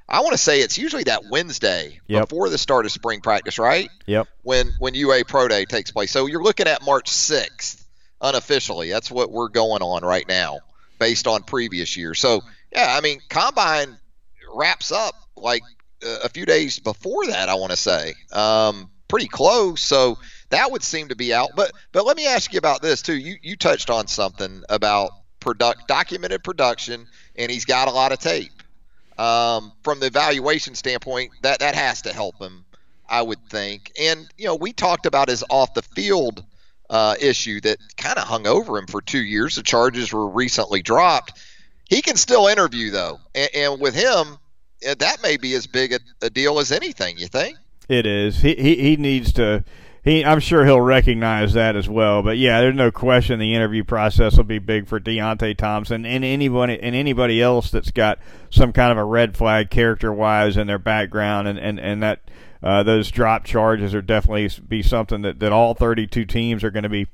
I 0.09 0.21
want 0.21 0.31
to 0.31 0.37
say 0.37 0.61
it's 0.61 0.77
usually 0.77 1.03
that 1.03 1.23
Wednesday 1.29 1.99
Yep. 2.07 2.29
before 2.29 2.49
the 2.49 2.57
start 2.57 2.85
of 2.85 2.91
spring 2.91 3.19
practice, 3.21 3.59
right? 3.59 3.89
Yep. 4.05 4.27
When 4.43 4.71
when 4.79 4.93
UA 4.93 5.25
Pro 5.25 5.47
Day 5.47 5.65
takes 5.65 5.91
place. 5.91 6.11
So 6.11 6.27
you're 6.27 6.43
looking 6.43 6.67
at 6.67 6.83
March 6.85 7.09
6th 7.09 7.83
unofficially. 8.21 8.89
That's 8.89 9.11
what 9.11 9.31
we're 9.31 9.49
going 9.49 9.81
on 9.81 10.03
right 10.03 10.27
now, 10.27 10.59
based 10.99 11.27
on 11.27 11.43
previous 11.43 11.97
years. 11.97 12.19
So 12.19 12.41
yeah, 12.71 12.95
I 12.97 13.01
mean, 13.01 13.19
combine 13.29 13.97
wraps 14.53 14.91
up 14.91 15.13
like 15.35 15.61
uh, 16.05 16.19
a 16.23 16.29
few 16.29 16.45
days 16.45 16.79
before 16.79 17.27
that. 17.27 17.49
I 17.49 17.55
want 17.55 17.71
to 17.71 17.77
say, 17.77 18.13
um, 18.31 18.89
pretty 19.07 19.27
close. 19.27 19.81
So 19.81 20.17
that 20.49 20.71
would 20.71 20.83
seem 20.83 21.09
to 21.09 21.15
be 21.15 21.33
out. 21.33 21.49
But 21.55 21.71
but 21.91 22.05
let 22.05 22.17
me 22.17 22.27
ask 22.27 22.53
you 22.53 22.57
about 22.59 22.81
this 22.81 23.01
too. 23.01 23.17
You 23.17 23.35
you 23.41 23.55
touched 23.55 23.89
on 23.89 24.07
something 24.07 24.63
about 24.69 25.11
product 25.39 25.87
documented 25.87 26.43
production, 26.43 27.07
and 27.35 27.51
he's 27.51 27.65
got 27.65 27.87
a 27.87 27.91
lot 27.91 28.11
of 28.11 28.19
tape. 28.19 28.51
Um, 29.17 29.71
from 29.83 29.99
the 29.99 30.07
evaluation 30.07 30.75
standpoint, 30.75 31.31
that 31.41 31.59
that 31.59 31.75
has 31.75 32.03
to 32.03 32.13
help 32.13 32.39
him, 32.39 32.65
I 33.09 33.21
would 33.21 33.43
think. 33.49 33.91
And 33.99 34.27
you 34.37 34.45
know, 34.45 34.55
we 34.55 34.73
talked 34.73 35.05
about 35.05 35.29
his 35.29 35.43
off 35.49 35.73
the 35.73 35.81
field 35.81 36.43
uh, 36.89 37.15
issue 37.19 37.59
that 37.61 37.77
kind 37.97 38.17
of 38.17 38.25
hung 38.25 38.45
over 38.45 38.77
him 38.77 38.87
for 38.87 39.01
two 39.01 39.23
years. 39.23 39.55
The 39.55 39.63
charges 39.63 40.13
were 40.13 40.27
recently 40.27 40.81
dropped. 40.81 41.39
He 41.89 42.01
can 42.01 42.15
still 42.15 42.47
interview 42.47 42.91
though, 42.91 43.19
and, 43.33 43.49
and 43.55 43.81
with 43.81 43.95
him, 43.95 44.37
uh, 44.87 44.95
that 44.99 45.23
may 45.23 45.37
be 45.37 45.53
as 45.53 45.65
big 45.65 45.93
a, 45.93 45.99
a 46.21 46.29
deal 46.29 46.59
as 46.59 46.71
anything. 46.71 47.17
You 47.17 47.27
think? 47.27 47.57
It 47.89 48.05
is. 48.05 48.41
He 48.41 48.53
he, 48.55 48.75
he 48.75 48.95
needs 48.97 49.33
to. 49.33 49.63
He, 50.07 50.23
I'm 50.23 50.39
sure 50.39 50.63
he'll 50.63 50.79
recognize 50.79 51.51
that 51.53 51.75
as 51.75 51.89
well. 51.89 52.23
But 52.23 52.37
yeah, 52.37 52.61
there's 52.61 52.73
no 52.73 52.91
question 52.91 53.39
the 53.39 53.53
interview 53.53 53.83
process 53.83 54.37
will 54.37 54.45
be 54.45 54.57
big 54.57 54.87
for 54.87 55.01
Deionte 55.01 55.57
Thompson 55.57 56.05
and 56.05 56.23
anybody 56.23 56.79
and 56.81 56.95
anybody 56.95 57.41
else 57.41 57.71
that's 57.71 57.91
got 57.91 58.17
some 58.49 58.71
kind 58.71 58.93
of 58.93 58.97
a 58.97 59.03
red 59.03 59.35
flag 59.35 59.69
character 59.69 60.13
wise 60.13 60.55
in 60.55 60.65
their 60.65 60.79
background, 60.79 61.49
and 61.49 61.59
and 61.59 61.77
and 61.77 62.01
that 62.03 62.21
uh, 62.63 62.83
those 62.83 63.11
drop 63.11 63.43
charges 63.43 63.93
are 63.93 64.01
definitely 64.01 64.49
be 64.65 64.81
something 64.81 65.23
that 65.23 65.41
that 65.41 65.51
all 65.51 65.73
32 65.73 66.23
teams 66.23 66.63
are 66.63 66.71
going 66.71 66.83
to 66.83 66.89
be 66.89 67.07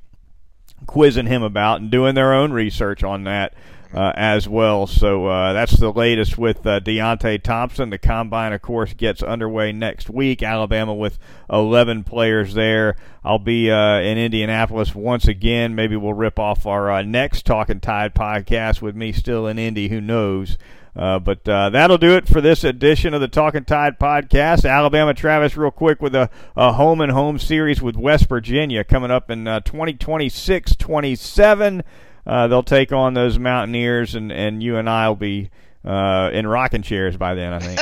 quizzing 0.86 1.26
him 1.26 1.42
about 1.42 1.80
and 1.80 1.90
doing 1.90 2.14
their 2.14 2.32
own 2.32 2.52
research 2.52 3.02
on 3.02 3.24
that 3.24 3.54
uh, 3.94 4.12
as 4.16 4.48
well. 4.48 4.86
So 4.86 5.26
uh, 5.26 5.52
that's 5.52 5.78
the 5.78 5.92
latest 5.92 6.36
with 6.36 6.66
uh, 6.66 6.80
Deionte 6.80 7.42
Thompson. 7.42 7.90
The 7.90 7.98
combine, 7.98 8.52
of 8.52 8.62
course, 8.62 8.92
gets 8.92 9.22
underway 9.22 9.72
next 9.72 10.10
week. 10.10 10.42
Alabama 10.42 10.94
with 10.94 11.18
11 11.50 12.04
players 12.04 12.54
there. 12.54 12.96
I'll 13.24 13.38
be 13.38 13.70
uh, 13.70 14.00
in 14.00 14.18
Indianapolis 14.18 14.94
once 14.94 15.28
again. 15.28 15.74
Maybe 15.74 15.96
we'll 15.96 16.14
rip 16.14 16.38
off 16.38 16.66
our 16.66 16.90
uh, 16.90 17.02
next 17.02 17.46
Talking 17.46 17.80
Tide 17.80 18.14
podcast 18.14 18.82
with 18.82 18.96
me 18.96 19.12
still 19.12 19.46
in 19.46 19.58
Indy. 19.58 19.88
Who 19.88 20.00
knows? 20.00 20.58
Uh, 20.96 21.18
but 21.18 21.48
uh, 21.48 21.70
that'll 21.70 21.98
do 21.98 22.16
it 22.16 22.28
for 22.28 22.40
this 22.40 22.62
edition 22.62 23.14
of 23.14 23.20
the 23.20 23.28
Talking 23.28 23.64
Tide 23.64 23.98
podcast. 23.98 24.68
Alabama 24.68 25.12
Travis, 25.12 25.56
real 25.56 25.72
quick, 25.72 26.00
with 26.00 26.14
a, 26.14 26.30
a 26.56 26.72
home 26.72 27.00
and 27.00 27.10
home 27.10 27.38
series 27.38 27.82
with 27.82 27.96
West 27.96 28.28
Virginia 28.28 28.84
coming 28.84 29.10
up 29.10 29.30
in 29.30 29.48
uh, 29.48 29.60
2026 29.60 30.76
27. 30.76 31.82
Uh, 32.26 32.48
they'll 32.48 32.62
take 32.62 32.92
on 32.92 33.14
those 33.14 33.38
Mountaineers, 33.38 34.14
and, 34.14 34.32
and 34.32 34.62
you 34.62 34.76
and 34.76 34.88
I 34.88 35.08
will 35.08 35.16
be 35.16 35.50
uh, 35.84 36.30
in 36.32 36.46
rocking 36.46 36.82
chairs 36.82 37.16
by 37.16 37.34
then, 37.34 37.52
I 37.52 37.58
think. 37.58 37.80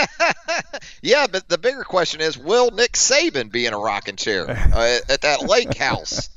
yeah, 1.03 1.27
but 1.31 1.49
the 1.49 1.59
bigger 1.59 1.85
question 1.85 2.21
is, 2.21 2.37
will 2.37 2.71
Nick 2.73 2.93
Saban 2.93 3.53
be 3.53 3.67
in 3.67 3.73
a 3.73 3.79
rocking 3.79 4.17
chair 4.17 4.51
uh, 4.51 4.99
at 5.09 5.21
that 5.21 5.43
lake 5.43 5.77
house 5.77 6.29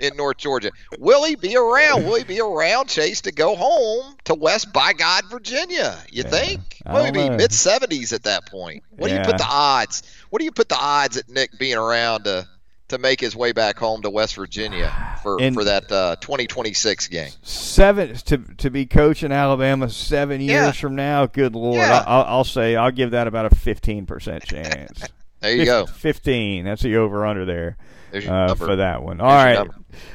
in 0.00 0.16
North 0.16 0.38
Georgia? 0.38 0.72
Will 0.98 1.24
he 1.24 1.36
be 1.36 1.56
around? 1.56 2.04
Will 2.06 2.16
he 2.16 2.24
be 2.24 2.40
around, 2.40 2.88
Chase, 2.88 3.20
to 3.22 3.32
go 3.32 3.54
home 3.54 4.16
to 4.24 4.34
West 4.34 4.72
by 4.72 4.92
God, 4.92 5.24
Virginia? 5.30 5.96
You 6.10 6.24
Yeah, 6.24 6.30
think? 6.30 6.60
Will 6.92 7.04
he 7.04 7.12
be 7.12 7.30
mid 7.30 7.52
seventies 7.52 8.12
at 8.12 8.24
that 8.24 8.46
point? 8.46 8.82
What 8.90 9.08
do 9.08 9.14
you 9.14 9.20
put 9.20 9.38
the 9.38 9.46
odds? 9.48 10.02
What 10.30 10.40
do 10.40 10.44
you 10.44 10.52
put 10.52 10.68
the 10.68 10.78
odds 10.78 11.16
at 11.16 11.28
Nick 11.28 11.56
being 11.58 11.76
around 11.76 12.24
to 12.24 12.48
to 12.92 12.98
make 12.98 13.20
his 13.20 13.36
way 13.36 13.52
back 13.52 13.78
home 13.78 14.00
to 14.02 14.10
West 14.10 14.36
Virginia 14.36 15.18
for, 15.22 15.36
And- 15.40 15.54
for 15.54 15.64
that 15.64 15.90
uh, 15.92 16.16
2026 16.20 17.08
game? 17.08 17.30
seven 17.42 18.14
to 18.14 18.38
to 18.58 18.70
be 18.70 18.86
coaching 18.86 19.32
Alabama 19.32 19.88
seven 19.90 20.40
years 20.40 20.50
Yeah. 20.52 20.72
from 20.72 20.94
now. 20.96 21.26
Good 21.26 21.54
lord, 21.54 21.76
Yeah. 21.76 22.04
I'll, 22.06 22.24
I'll 22.24 22.44
say 22.44 22.76
I'll 22.76 22.90
give 22.92 23.10
that 23.10 23.26
about 23.26 23.46
a 23.46 23.54
fifteen 23.54 24.06
percent 24.06 24.44
chance. 24.44 25.02
There 25.42 25.56
you 25.56 25.64
go. 25.64 25.86
Fifteen. 25.86 26.64
That's 26.64 26.82
the 26.82 26.94
over 26.98 27.26
under 27.26 27.44
there. 27.44 27.76
Uh, 28.14 28.54
for 28.54 28.76
that 28.76 29.02
one. 29.02 29.20
All 29.20 29.26
right. 29.26 29.66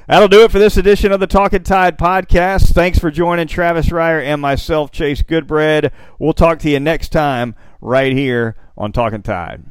That'll 0.08 0.30
do 0.30 0.44
it 0.46 0.52
for 0.52 0.60
this 0.60 0.78
edition 0.78 1.12
of 1.12 1.20
the 1.20 1.28
Talking 1.28 1.64
Tide 1.64 1.98
podcast. 1.98 2.74
Thanks 2.74 2.98
for 2.98 3.12
joining 3.12 3.48
Travis 3.48 3.88
Reier 3.90 4.24
and 4.24 4.40
myself, 4.42 4.90
Chase 4.90 5.22
Goodbread. 5.24 5.92
We'll 6.18 6.32
talk 6.32 6.60
to 6.60 6.70
you 6.70 6.80
next 6.80 7.10
time 7.10 7.56
right 7.82 8.14
here 8.14 8.56
on 8.78 8.94
Talking 8.94 9.22
Tide. 9.22 9.66